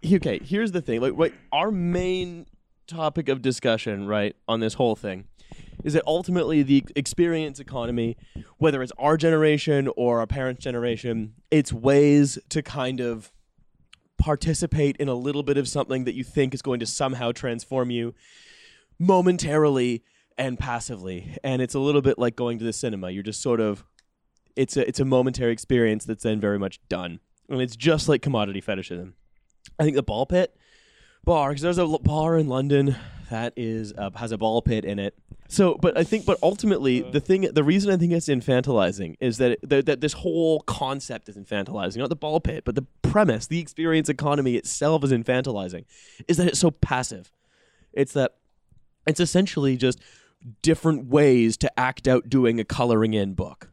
[0.06, 1.02] okay, here's the thing.
[1.02, 2.46] Like right our main
[2.88, 5.26] topic of discussion, right, on this whole thing
[5.84, 8.18] is that ultimately the experience economy,
[8.58, 13.32] whether it's our generation or our parents' generation, it's ways to kind of
[14.18, 17.90] participate in a little bit of something that you think is going to somehow transform
[17.90, 18.14] you
[19.00, 20.04] momentarily
[20.38, 21.38] and passively.
[21.44, 23.10] And it's a little bit like going to the cinema.
[23.12, 23.86] You're just sort of
[24.56, 27.20] it's a it's a momentary experience that's then very much done.
[27.48, 29.16] And it's just like commodity fetishism.
[29.80, 30.56] I think the ball pit
[31.24, 32.96] bar because there's a bar in London
[33.30, 35.16] that is uh, has a ball pit in it.
[35.52, 39.40] So, but I think, but ultimately, the thing, the reason I think it's infantilizing is
[39.40, 42.86] that it, that, that this whole concept is infantilizing, not the ball pit, but the
[43.02, 45.86] premise, the experience economy itself is infantilizing,
[46.28, 47.32] is that it's so passive.
[47.94, 48.36] It's that
[49.08, 50.00] it's essentially just
[50.62, 53.72] different ways to act out doing a coloring in book.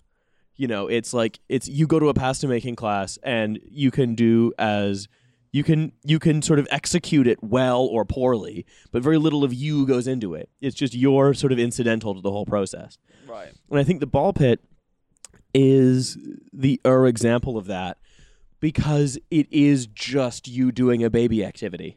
[0.57, 4.15] You know, it's like it's you go to a pasta making class and you can
[4.15, 5.09] do as
[5.57, 9.55] you can you can sort of execute it well or poorly, but very little of
[9.55, 10.51] you goes into it.
[10.61, 12.99] It's just you're sort of incidental to the whole process.
[13.27, 13.49] Right.
[13.71, 14.61] And I think the ball pit
[15.55, 16.19] is
[16.53, 17.97] the er example of that
[18.61, 21.97] because it is just you doing a baby activity.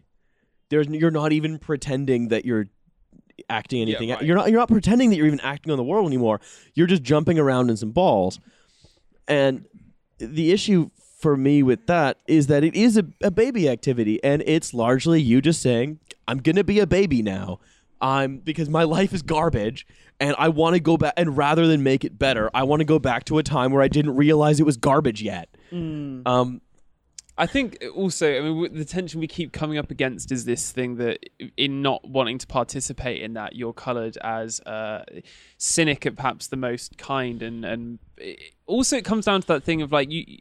[0.70, 2.68] There's you're not even pretending that you're
[3.50, 4.12] acting anything.
[4.12, 4.22] right.
[4.22, 6.40] You're not you're not pretending that you're even acting on the world anymore.
[6.76, 8.40] You're just jumping around in some balls.
[9.28, 9.66] And
[10.18, 14.42] the issue for me with that is that it is a, a baby activity and
[14.46, 17.60] it's largely you just saying i'm gonna be a baby now
[18.02, 19.86] i'm because my life is garbage
[20.22, 22.86] and i want to go back and rather than make it better i want to
[22.86, 25.50] go back to a time where i didn't realize it was garbage yet
[26.26, 26.62] um
[27.40, 30.98] I think also, I mean, the tension we keep coming up against is this thing
[30.98, 31.20] that
[31.56, 35.06] in not wanting to participate in that, you're coloured as uh,
[35.58, 39.64] cynic at perhaps the most kind, and and it, also it comes down to that
[39.64, 40.40] thing of like you.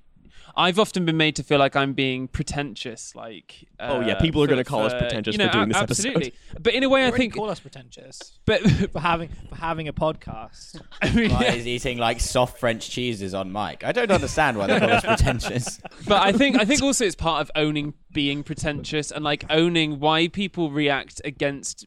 [0.56, 4.42] I've often been made to feel like I'm being pretentious, like Oh, yeah, uh, people
[4.42, 6.06] are gonna call us pretentious you know, for doing a- this episode.
[6.08, 6.34] absolutely.
[6.60, 8.60] But in a way, You I think, call us pretentious but
[8.92, 10.80] for having for having a podcast.
[11.02, 11.52] I mean, yeah.
[11.54, 13.84] is eating like soft French cheeses on mic?
[13.84, 15.80] I don't understand why they call us pretentious.
[16.06, 20.00] but I think I think also it's part of owning being pretentious and like owning
[20.00, 21.86] why people react against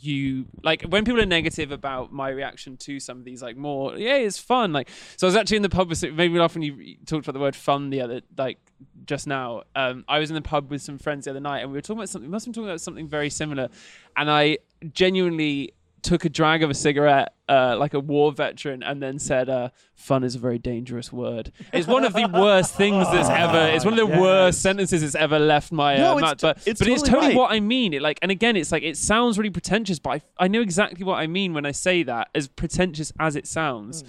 [0.00, 3.96] you like when people are negative about my reaction to some of these like more
[3.96, 6.96] yeah it's fun like so I was actually in the pub with maybe often you
[7.06, 8.58] talked about the word fun the other like
[9.06, 9.62] just now.
[9.74, 11.82] Um I was in the pub with some friends the other night and we were
[11.82, 13.68] talking about something must have been talking about something very similar.
[14.16, 14.58] And I
[14.92, 15.74] genuinely
[16.06, 19.68] took a drag of a cigarette uh, like a war veteran and then said uh,
[19.94, 21.52] fun is a very dangerous word.
[21.72, 25.16] It's one of the worst things that's ever it's one of the worst sentences that's
[25.16, 27.36] ever left my uh, No, it's mouth but, it's but it's totally totally right.
[27.36, 27.92] what I mean.
[27.92, 31.04] It like and again it's like it sounds really pretentious but I, I know exactly
[31.04, 34.04] what I mean when I say that as pretentious as it sounds.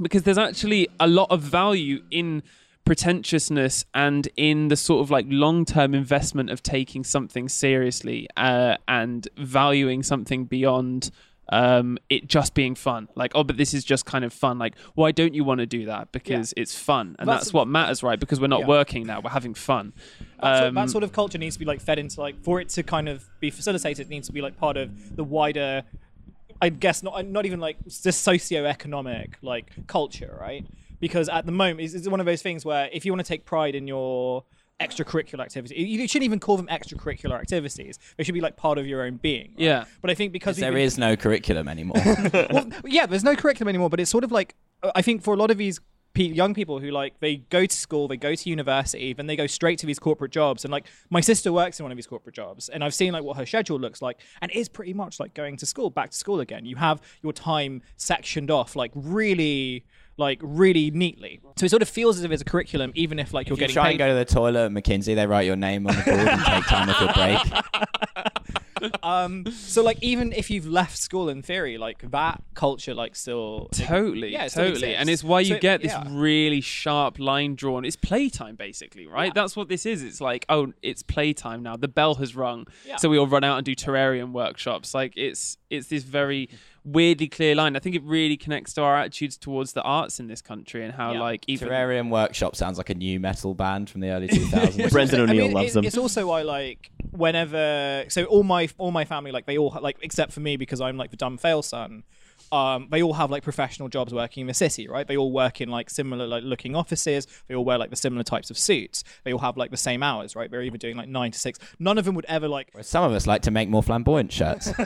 [0.00, 2.42] Because there's actually a lot of value in
[2.86, 9.28] pretentiousness and in the sort of like long-term investment of taking something seriously uh, and
[9.36, 11.10] valuing something beyond
[11.50, 13.08] um, it just being fun.
[13.14, 14.58] Like, oh, but this is just kind of fun.
[14.58, 16.10] Like, why don't you want to do that?
[16.10, 18.18] Because it's fun, and That's- that's, what matters, right?
[18.18, 18.66] Because we're not Yeah.
[18.66, 19.92] working now; we're having fun.
[20.40, 22.60] That, sort, Um, that sort of culture needs to be like fed into like for
[22.60, 24.06] it to kind of be facilitated.
[24.06, 25.84] It needs to be like part of the wider,
[26.60, 30.66] I guess not not even like just socio-economic like culture, right?
[31.00, 33.28] Because at the moment it's, it's one of those things where if you want to
[33.28, 34.44] take pride in your
[34.80, 37.98] extracurricular activities, you, you shouldn't even call them extracurricular activities.
[38.16, 39.52] They should be like part of your own being.
[39.52, 39.60] right?
[39.60, 39.84] Yeah.
[40.02, 42.02] But I think because we've there been- is no curriculum anymore.
[42.50, 44.54] well, yeah, there's no curriculum anymore, but it's sort of like
[44.94, 45.80] I think for a lot of these
[46.12, 49.36] pe- young people who like they go to school, they go to university, then they
[49.36, 50.64] go straight to these corporate jobs.
[50.64, 53.24] And like my sister works in one of these corporate jobs, and I've seen like
[53.24, 56.10] what her schedule looks like, and it is pretty much like going to school, back
[56.10, 56.66] to school again.
[56.66, 59.84] You have your time sectioned off like really.
[60.18, 63.34] Like really neatly, so it sort of feels as if it's a curriculum, even if
[63.34, 63.70] like you're getting.
[63.70, 63.90] if you getting try paid.
[63.90, 66.42] and go to the toilet at McKinsey, they write your name on the board and
[66.44, 68.92] take time off your break.
[69.02, 73.68] um, so like even if you've left school in theory, like that culture, like still
[73.72, 76.04] Totally, Yeah, still totally, and it's why you So, get this yeah.
[76.10, 77.84] really sharp line drawn.
[77.84, 79.26] It's playtime, basically, right?
[79.26, 79.32] Yeah.
[79.34, 80.02] That's what this is.
[80.02, 81.76] It's like, oh, it's playtime now.
[81.76, 82.96] The bell has rung, Yeah.
[82.96, 84.94] so we all run out and do terrarium workshops.
[84.94, 86.48] Like it's it's this very
[86.86, 87.74] weirdly clear line.
[87.76, 90.94] I think it really connects to our attitudes towards the arts in this country and
[90.94, 91.20] how, Yeah.
[91.20, 94.90] like, even Terrarium Workshop sounds like a new metal band from the early 2000s.
[94.92, 95.84] Brendan I O'Neill mean, loves it- them.
[95.84, 99.96] It's also why like whenever so all my all my family like they all like
[100.02, 102.04] except for me because I'm like the dumb fail son.
[102.52, 105.06] Um, they all have like professional jobs working in the city, right?
[105.06, 107.26] They all work in like similar like looking offices.
[107.48, 109.04] They all wear like the similar types of suits.
[109.24, 110.50] They all have like the same hours, right?
[110.50, 111.58] They're even doing like nine to six.
[111.78, 114.66] None of them would ever like Some of us like to make more flamboyant shirts.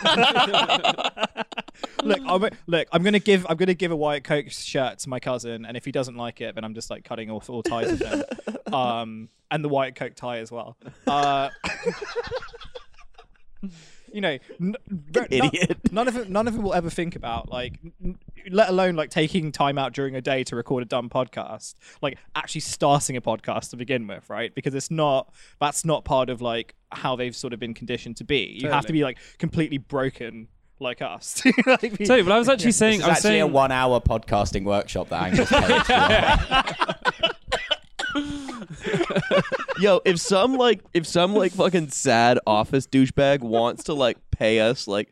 [2.02, 2.20] look.
[2.26, 5.64] I'm, look, I'm gonna give I'm gonna give a Wyatt Koch shirt to my cousin,
[5.64, 8.02] and if he doesn't like it, then I'm just like cutting off all ties with
[8.02, 8.24] him.
[8.70, 10.76] Um, and the Wyatt Koch tie as well.
[11.04, 11.48] Uh,
[14.12, 15.78] you know, n- ver- no- Idiot.
[15.92, 18.18] none of them, none of them will ever think about like, n-
[18.50, 22.18] let alone like taking time out during a day to record a dumb podcast, like
[22.34, 24.54] actually starting a podcast to begin with, right?
[24.54, 28.24] Because it's not that's not part of like how they've sort of been conditioned to
[28.24, 28.58] be.
[28.62, 30.48] You have to be like completely broken
[30.82, 31.42] like us.
[31.66, 34.00] Like, be- So, but I was actually saying, It's I was actually saying, a one-hour
[34.00, 37.34] podcasting workshop that Angus paid for.
[39.80, 44.60] Yo, if some like if some like fucking sad office douchebag wants to like pay
[44.60, 45.08] us like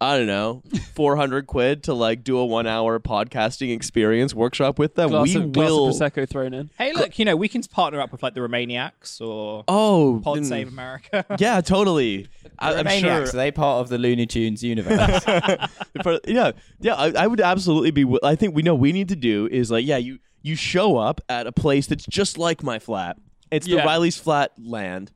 [0.00, 0.62] I don't know,
[0.94, 5.28] four hundred quid to like do a one hour podcasting experience workshop with them, glass,
[5.28, 5.88] we of, glass will.
[5.88, 6.68] of prosecco thrown in.
[6.76, 10.40] hey, look, you know, we can partner up with like the Romaniacs or oh, Pod
[10.40, 11.24] mm, Save America.
[11.38, 12.28] yeah, totally.
[12.58, 13.40] I, I'm Maniacs, sure.
[13.40, 15.24] are they part of the Looney Tunes universe?
[16.02, 16.94] For- yeah, yeah.
[16.94, 18.18] I, I would absolutely be.
[18.22, 21.20] I think we know we need to do is like, yeah, you you show up
[21.28, 23.16] at a place that's just like my flat.
[23.50, 23.84] It's the Yeah.
[23.84, 25.10] Riley's flat land,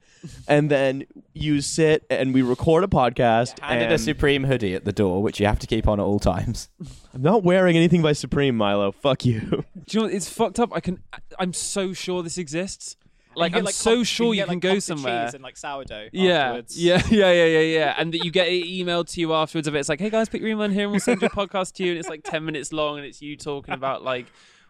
[0.47, 1.05] and then
[1.35, 3.59] you sit and we record a podcast.
[3.61, 6.05] Handed and a Supreme hoodie at the door, which you have to keep on at
[6.05, 6.69] all times.
[7.15, 8.93] I'm not wearing anything by Supreme, Milo.
[8.93, 9.41] Fuck you.
[9.41, 10.71] Do you know what, it's fucked up?
[10.73, 11.03] I can.
[11.39, 12.97] I'm so sure this exists.
[13.37, 15.27] Like I'm get, so cock- sure you get, can like, go somewhere.
[15.27, 16.09] cheese and like sourdough.
[16.13, 16.83] Yeah, afterwards.
[16.83, 19.75] yeah, yeah, yeah, yeah, yeah, and that you get it emailed to you afterwards of
[19.75, 19.81] it.
[19.81, 21.85] It's like, hey guys, put your email in here, and we'll send your podcast to
[21.85, 21.91] you.
[21.91, 24.27] And it's like ten minutes long, and it's you talking about like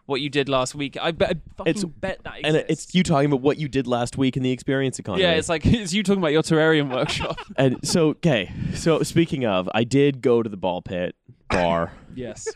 [0.09, 0.97] what you did last week.
[1.01, 3.87] I bet, I fucking It's- bet that and it's you talking about what you did
[3.87, 5.23] last week in the experience economy.
[5.23, 7.37] Yeah, it's like it's you talking about your terrarium workshop.
[7.55, 8.51] and so okay.
[8.73, 11.15] So speaking of, I did go to the ball pit
[11.49, 11.91] bar.
[12.15, 12.47] yes.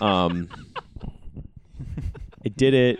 [0.00, 0.48] Um,
[2.44, 2.98] I did it.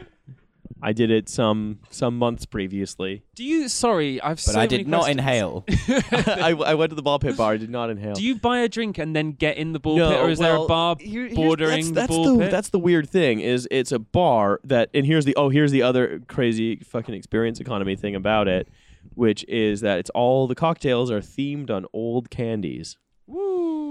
[0.83, 3.23] I did it some some months previously.
[3.35, 3.69] Do you?
[3.69, 4.37] Sorry, I've.
[4.37, 5.19] But so I many did not questions.
[5.19, 5.65] inhale.
[5.89, 7.53] I, I went to the ball pit bar.
[7.53, 8.15] I did not inhale.
[8.15, 10.39] Do you buy a drink and then get in the ball no, pit, or is
[10.39, 12.51] there well, a bar here- here's- bordering that's, the ball the, pit?
[12.51, 13.41] That's the weird thing.
[13.41, 17.61] Is it's a bar that, and here's the oh, here's the other crazy fucking experience
[17.61, 18.69] economy thing about it,
[19.15, 22.97] which is that it's all the cocktails are themed on old candies.
[23.27, 23.90] Woo.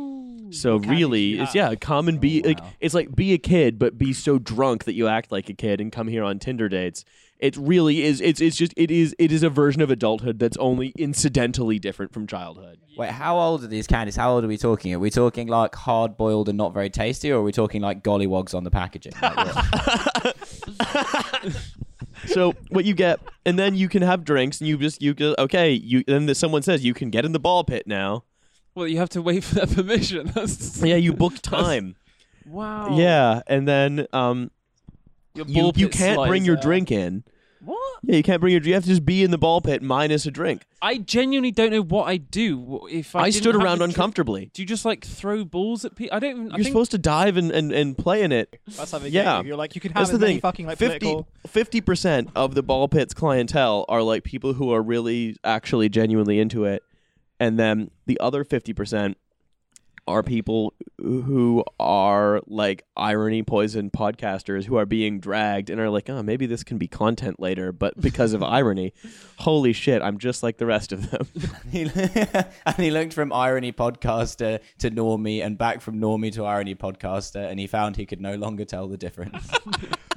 [0.52, 3.80] So really, do it's yeah, come and be Oh, like it's like be a kid,
[3.80, 6.70] but be so drunk that you act like a kid and come here on Tinder
[6.70, 7.04] dates.
[7.40, 8.20] It really is.
[8.20, 12.14] It's it's just it is it is a version of adulthood that's only incidentally different
[12.14, 12.80] from childhood.
[12.98, 14.18] Wait, how old are these candies?
[14.18, 14.94] How old are we talking?
[14.94, 18.04] Are we talking like hard boiled and not very tasty, or are we talking like
[18.04, 19.14] gollywogs on the packaging?
[19.22, 20.36] Like what?
[22.28, 25.36] So what you get, and then you can have drinks, and you just you go
[25.40, 25.72] okay.
[25.72, 28.24] You then the, someone says you can get in the ball pit now.
[28.76, 30.32] Well, you have to wait for their permission.
[30.34, 31.96] That's Yeah, you book time.
[32.46, 32.96] wow.
[32.98, 34.52] yeah, and then um,
[35.34, 36.68] Your you ball you pit can't bring your slicer.
[36.68, 37.24] drink in.
[37.62, 38.00] What?
[38.04, 38.62] Yeah, you can't bring your.
[38.62, 40.64] You have to just be in the ball pit minus a drink.
[40.82, 43.20] I genuinely don't know what I do if I.
[43.20, 43.98] I, didn't stood have around the drink.
[43.98, 44.50] uncomfortably.
[44.54, 46.16] Do you just like throw balls at people?
[46.16, 46.32] I don't.
[46.32, 48.58] Even, I You're think supposed to dive and, and, and play in it.
[48.66, 49.24] That's how they Yeah.
[49.40, 49.48] get you.
[49.50, 50.42] You're like you can have That's as the many thing.
[50.42, 51.82] fucking like 50 political.
[51.82, 56.64] percent of the ball pit's clientele are like people who are really actually genuinely into
[56.64, 56.82] it,
[57.40, 59.18] and then the other fifty percent
[60.10, 66.10] are people who are like irony poison podcasters who are being dragged and are like,
[66.10, 68.92] oh, maybe this can be content later, but because of irony,
[69.38, 71.28] holy shit, I'm just like the rest of them.
[72.66, 77.48] And he looked from irony podcaster to normie, and back from normie to irony podcaster,
[77.48, 79.50] and he found he could no longer tell the difference.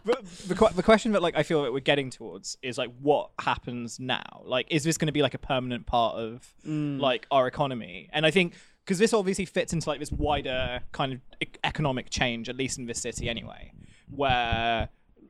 [0.05, 2.91] But the, que- the question that like I feel that we're getting towards is like
[3.01, 4.43] what happens now?
[4.45, 7.01] Like, is this going to be like a permanent part of mm.
[7.01, 8.09] like our economy?
[8.13, 12.11] And I think because this obviously fits into like this wider kind of e- economic
[12.11, 13.73] change, at least in this city anyway,
[14.11, 14.89] where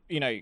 [0.08, 0.38] you know.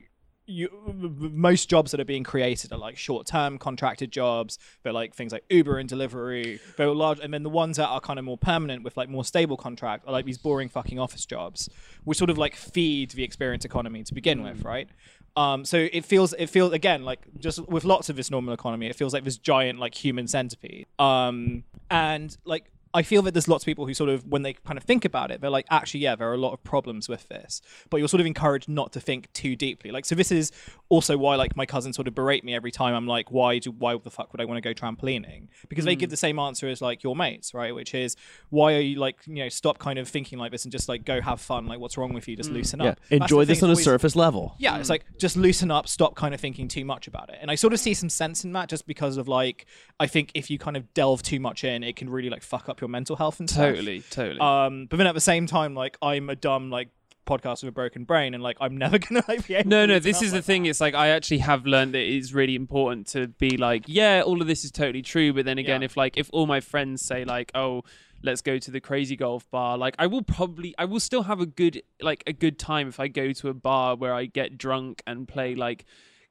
[0.51, 4.59] You, most jobs that are being created are like short-term contracted jobs.
[4.83, 6.61] They're like things like Uber and delivery.
[6.77, 9.25] They're large, and then the ones that are kind of more permanent with like more
[9.25, 11.69] stable contract are like these boring fucking office jobs,
[12.05, 14.89] which sort of like feed the experience economy to begin with, right?
[15.37, 18.89] Um, so it feels it feels again like just with lots of this normal economy,
[18.89, 20.87] it feels like this giant like human centipede.
[20.99, 24.55] Um, and like I feel that there's lots of people who sort of, when they
[24.55, 27.09] kind of think about it, they're like, actually, yeah, there are a lot of problems
[27.09, 27.63] with this.
[27.89, 29.91] But you're sort of encouraged not to think too deeply.
[29.91, 30.51] Like, so this is
[30.89, 33.71] also why, like, my cousins sort of berate me every time I'm like, why do,
[33.71, 35.49] why the fuck would I want to go trampolining?
[35.69, 36.11] Because they give mm.
[36.11, 37.75] the same answer as like your mates, right?
[37.75, 38.17] Which is,
[38.49, 41.05] why are you like, you know, stop kind of thinking like this and just like
[41.05, 41.67] go have fun.
[41.67, 42.35] Like, what's wrong with you?
[42.35, 42.55] Just mm.
[42.55, 42.99] loosen up.
[43.09, 44.57] That's Enjoy this on a always- surface level.
[44.59, 44.91] yeah, it's mm.
[44.91, 47.39] like just loosen up, stop kind of thinking too much about it.
[47.41, 49.67] And I sort of see some sense in that just because of like
[50.01, 52.69] I think if you kind of delve too much in, it can really like fuck
[52.69, 53.75] up up your mental health and stuff.
[53.75, 54.41] Totally, totally.
[54.41, 56.89] Um, but then at the same time, like I'm a dumb like
[57.27, 59.95] podcast with a broken brain, and like I'm never gonna like be able no, to
[59.95, 59.99] no.
[59.99, 60.63] This is the like thing.
[60.65, 60.71] that.
[60.71, 64.41] It's like I actually have learned that it's really important to be like, yeah, all
[64.41, 65.33] of this is totally true.
[65.33, 65.87] But then again, Yeah.
[65.87, 67.83] if like if all my friends say like, oh,
[68.23, 71.41] let's go to the crazy golf bar, like I will probably, I will still have
[71.41, 74.57] a good like a good time if I go to a bar where I get
[74.59, 75.85] drunk and play like.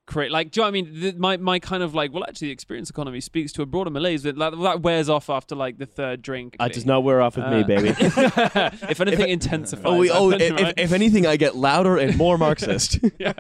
[0.10, 1.00] Create, like, do you know what I mean?
[1.02, 3.92] The, my my kind of like, well, actually, the experience economy speaks to a broader
[3.92, 6.56] malaise, but that, that wears off after like the third drink.
[6.58, 7.90] That does not wear off with me, Uh, baby.
[8.00, 9.86] if anything, intensifies.
[9.86, 10.74] oh, we, oh, that, if, right?
[10.78, 12.98] if anything, I get louder and more Marxist.
[13.20, 13.34] yeah.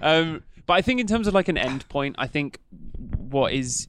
[0.00, 2.58] Um, but I think in terms of like an end point, I think
[3.16, 3.86] what is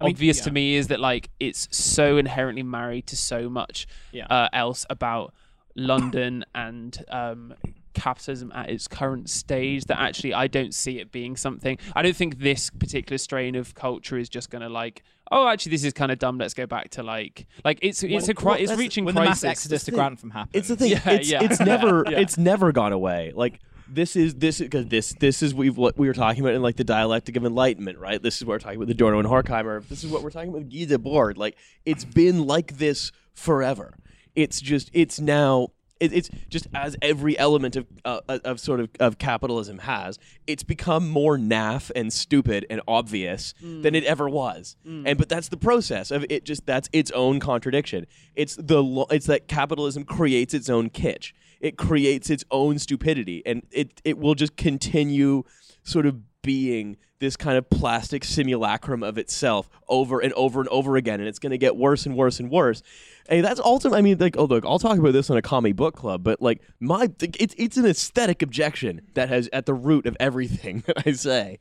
[0.00, 0.44] I mean, obvious yeah.
[0.44, 4.26] to me is that like it's so inherently married to so much Yeah.
[4.26, 5.34] uh, else about
[5.74, 7.54] London and um,
[7.98, 11.78] capitalism at its current stage that actually I don't see it being something.
[11.94, 15.02] I don't think this particular strain of culture is just going to like.
[15.30, 16.38] Oh, actually, this is kind of dumb.
[16.38, 19.14] Let's go back to like, like it's it's a cri- well, it's that's- reaching when
[19.14, 19.98] the mass exodus to thing.
[19.98, 20.56] Grantham happened.
[20.56, 20.90] It's the thing.
[20.92, 21.42] Yeah, it's yeah.
[21.44, 22.18] it's never Yeah.
[22.20, 23.32] it's never gone away.
[23.34, 26.62] Like this is this because this this is we've what we were talking about in
[26.62, 28.22] like the dialectic of enlightenment, right?
[28.22, 29.86] This is what we're talking about the Adorno and Horkheimer.
[29.88, 31.36] This is what we're talking about with Guy Debord.
[31.36, 33.96] Like it's been like this forever.
[34.34, 35.68] It's just it's now.
[36.00, 40.62] It, it's just as every element of uh, of sort of of capitalism has, it's
[40.62, 44.76] become more naff and stupid and obvious than it ever was.
[44.84, 46.44] And but that's the process of it.
[46.44, 48.06] Just that's its own contradiction.
[48.36, 51.32] It's the lo- it's that capitalism creates its own kitsch.
[51.60, 55.42] It creates its own stupidity, and it it will just continue
[55.82, 60.96] sort of being this kind of plastic simulacrum of itself over and over and over
[60.96, 62.82] again, and it's going to get worse and worse and worse.
[63.28, 65.74] Hey, that's ultimately, I mean, like, oh look, I'll talk about this on a commie
[65.74, 70.06] book club, but like my, it's it's an aesthetic objection that has at the root
[70.06, 71.58] of everything that I say.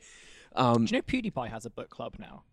[0.55, 2.43] Um, Do you know PewDiePie has a book club now?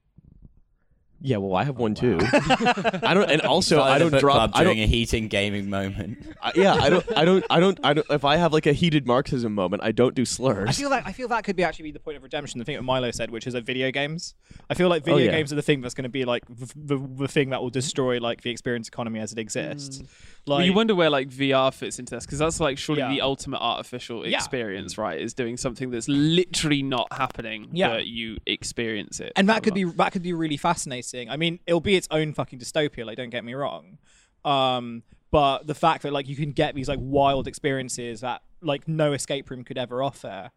[1.24, 2.18] Yeah, well, I have oh, one too.
[2.20, 4.34] I don't, and also Started I a don't book drop.
[4.34, 6.18] club I don't, during a heating gaming moment.
[6.42, 8.06] I, yeah, I don't, I don't, I don't, I don't.
[8.10, 10.68] If I have like a heated Marxism moment, I don't do slurs.
[10.68, 12.58] I feel like I feel that could be actually be the point of redemption.
[12.58, 14.34] The thing that Milo said, which is that video games.
[14.68, 15.30] I feel like oh, video Oh, yeah.
[15.30, 17.70] games are the thing that's going to be like the, the, the thing that will
[17.70, 19.98] destroy like the experience economy as it exists.
[19.98, 20.06] Mm.
[20.46, 23.08] Like, Well, you wonder where like VR fits into this because that's like surely Yeah.
[23.10, 24.36] the ultimate artificial Yeah.
[24.36, 25.18] experience, right?
[25.18, 27.88] Is doing something that's literally not happening, Yeah.
[27.88, 29.32] but you experience it.
[29.36, 31.30] and that could a- be that could be really fascinating.
[31.30, 33.06] I mean, it'll be its own fucking dystopia.
[33.06, 33.96] Like, don't get me wrong.
[34.44, 38.86] Um, but the fact that like you can get these like wild experiences that like
[38.86, 40.50] no escape room could ever offer.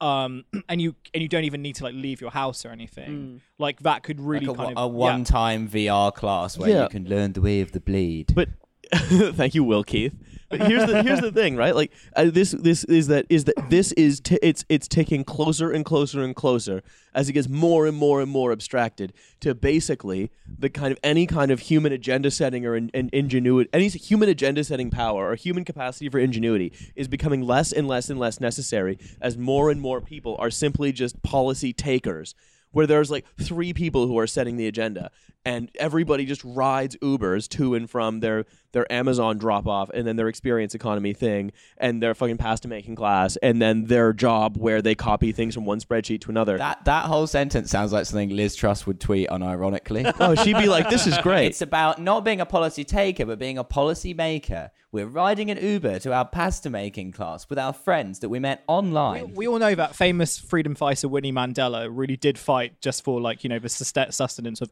[0.00, 3.40] Um, and you and you don't even need to like leave your house or anything.
[3.58, 4.96] Like that could really Like a, kind a of yeah.
[4.98, 6.82] one-time VR class where Yeah.
[6.84, 8.32] you can learn the way of the blade.
[8.34, 8.48] But
[9.34, 10.14] thank you, Will Keith.
[10.50, 11.74] But here's the here's the thing, right?
[11.74, 15.70] Like uh, this this is that is that this is t- it's it's taking closer
[15.70, 16.82] and closer and closer
[17.14, 21.26] as it gets more and more and more abstracted to basically the kind of any
[21.26, 25.34] kind of human agenda setting or in, in ingenuity any human agenda setting power or
[25.34, 29.80] human capacity for ingenuity is becoming less and less and less necessary as more and
[29.80, 32.34] more people are simply just policy takers
[32.70, 35.10] where there's like three people who are setting the agenda
[35.48, 40.16] and everybody just rides ubers to and from their their amazon drop off and then
[40.16, 44.82] their experience economy thing and their fucking pasta making class and then their job where
[44.82, 48.28] they copy things from one spreadsheet to another that that whole sentence sounds like something
[48.30, 50.12] Liz Truss would tweet unironically.
[50.20, 53.38] oh she'd be like this is great It's about not being a policy taker, but
[53.38, 54.70] being a policy maker.
[54.90, 58.64] We're riding an Uber to our pasta making class with our friends that we met
[58.66, 59.34] online.
[59.34, 63.44] We all know that famous freedom fighter Winnie Mandela really did fight just for like
[63.44, 64.70] you know the sustenance of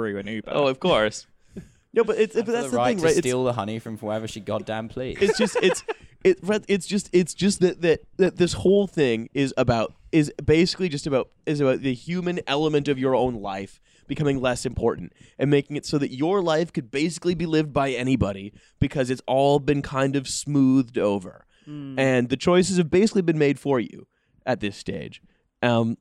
[0.00, 0.50] Deliveroo and Uber.
[0.52, 1.26] oh of course.
[1.92, 3.10] No but it's but that's the the, right thing to right?
[3.10, 5.20] It's- steal the honey from wherever she goddamn pleased.
[5.22, 5.82] it's just it's
[6.24, 10.32] it Fred, it's just it's just that, that that this whole thing is about is
[10.44, 15.12] basically just about is about the human element of your own life becoming less important
[15.36, 19.22] and making it so that your life could basically be lived by anybody because it's
[19.26, 21.44] all been kind of smoothed over.
[21.66, 24.06] And the choices have basically been made for you
[24.44, 25.22] at this stage.
[25.62, 25.98] Um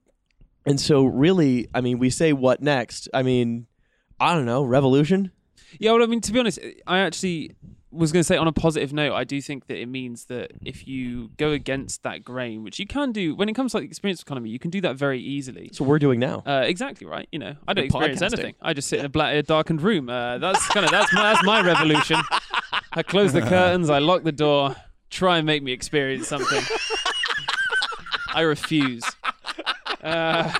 [0.65, 3.07] and so really i mean we say what next?
[3.13, 3.67] I mean
[4.19, 5.31] i don't know revolution
[5.79, 6.57] Yeah, well, I mean, to be honest,
[6.87, 7.51] I actually
[7.91, 10.51] was going to say on a positive note, I do think that it means that
[10.65, 13.85] if you go against that grain, which you can do when it comes to like
[13.85, 15.69] experience economy, you can do that very easily.
[15.71, 17.27] so we're doing now Uh, exactly right.
[17.31, 18.33] You know, I don't experience podcasting.
[18.33, 18.55] anything.
[18.61, 20.09] I just sit in a black, darkened room.
[20.09, 22.17] Uh, that's kind of that's my, that's my revolution.
[22.93, 23.89] I close the curtains.
[23.91, 24.75] I lock the door.
[25.11, 26.63] Try and make me experience something.
[28.33, 29.03] I refuse.
[30.03, 30.51] Uh,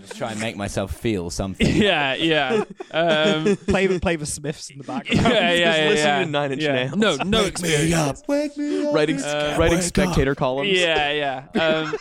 [0.00, 1.66] Just try and make myself feel something.
[1.76, 2.64] yeah, yeah.
[2.90, 5.22] Um, play the play the Smiths in the background.
[5.22, 6.24] yeah, yeah, yeah, listen yeah.
[6.24, 6.72] to Nine Inch yeah.
[6.72, 6.96] Nails.
[6.96, 8.22] No, no experience.
[8.28, 10.70] Wake me writing writing spectator columns.
[10.70, 11.46] Yeah, yeah.
[11.62, 11.96] Um,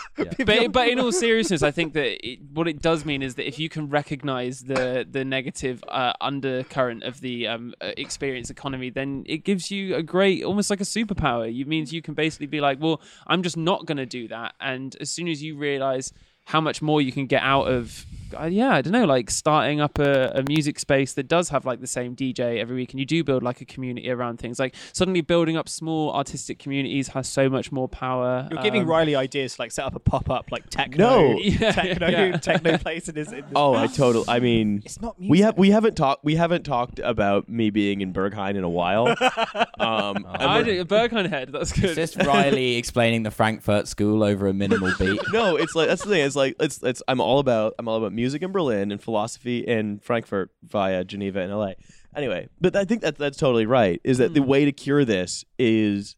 [0.46, 3.48] But but in all seriousness, I think that it, what it does mean is that
[3.48, 8.90] if you can recognize the the negative uh, undercurrent of the um, uh, experience economy,
[8.90, 11.48] then it gives you a great, almost like a superpower.
[11.48, 14.56] It means you can basically be like, well, I'm just not going to do that.
[14.60, 16.14] And as soon as you realize
[16.46, 18.06] how much more you can get out of
[18.40, 21.66] uh, yeah i don't know like starting up a, a music space that does have
[21.66, 24.60] like the same dj every week and you do build like a community around things
[24.60, 28.88] like suddenly building up small artistic communities has so much more power You're giving Um,
[28.90, 31.40] Riley ideas to like set up a pop up like techno, No.
[31.42, 32.38] Yeah, techno, yeah.
[32.38, 33.30] techno place in his.
[33.32, 34.26] In his Oh, I totally.
[34.28, 35.46] I mean, It's not we music.
[35.46, 39.08] have we haven't talked we haven't talked about me being in Berghain in a while.
[39.80, 41.52] um, and I we're- did a Berghain head.
[41.52, 41.98] That's good.
[41.98, 45.20] It's just Riley explaining the Frankfurt School over a minimal beat.
[45.34, 46.26] no, it's like that's the thing.
[46.26, 47.02] It's like it's it's.
[47.08, 51.42] I'm all about I'm all about music in Berlin and philosophy in Frankfurt via Geneva
[51.42, 51.74] and LA.
[52.16, 54.02] Anyway, but I think that that's totally right.
[54.04, 54.48] Is that the mm.
[54.48, 56.16] way to cure this is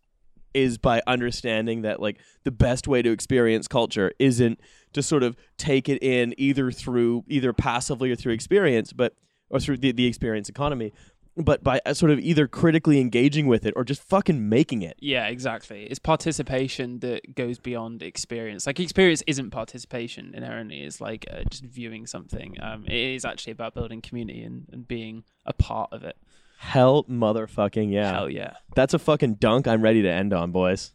[0.54, 4.60] is by understanding that like the best way to experience culture isn't
[4.94, 9.16] to sort of take it in either through either passively or through experience, but
[9.50, 10.92] or through the, the experience economy,
[11.38, 14.98] but by uh, sort of either critically engaging with it or just fucking making it.
[15.00, 15.86] Yeah, exactly.
[15.86, 18.68] It's participation that goes beyond experience.
[18.68, 20.82] Like experience isn't participation inherently.
[20.82, 22.56] It's like uh, just viewing something.
[22.62, 26.18] Um, it is actually about building community and, and being a part of it.
[26.58, 28.12] Hell motherfucking yeah.
[28.12, 30.94] Hell yeah, That's a fucking dunk I'm ready to end on, boys.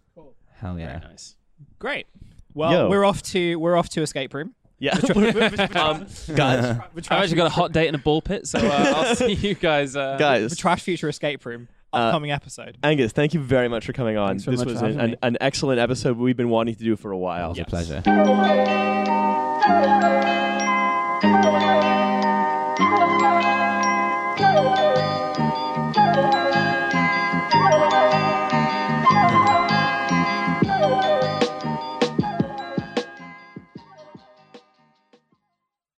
[0.61, 0.99] Hell yeah.
[0.99, 1.37] very nice.
[1.79, 2.07] Great.
[2.55, 2.89] Well, Yo.
[2.89, 4.55] we're off to we're off to escape room.
[4.79, 4.97] Yeah.
[5.75, 8.63] um, guys, I've actually got a hot date in a ball pit, so uh,
[8.97, 9.97] I'll see you guys.
[9.97, 12.79] Uh, the Trash Future Escape Room Uh, upcoming episode.
[12.83, 14.29] Angus, thank you very much for coming on.
[14.29, 16.77] Thanks very this much was for an, having an, an excellent episode we've been wanting
[16.77, 17.53] to do for a while.
[17.53, 18.03] It was a pleasure.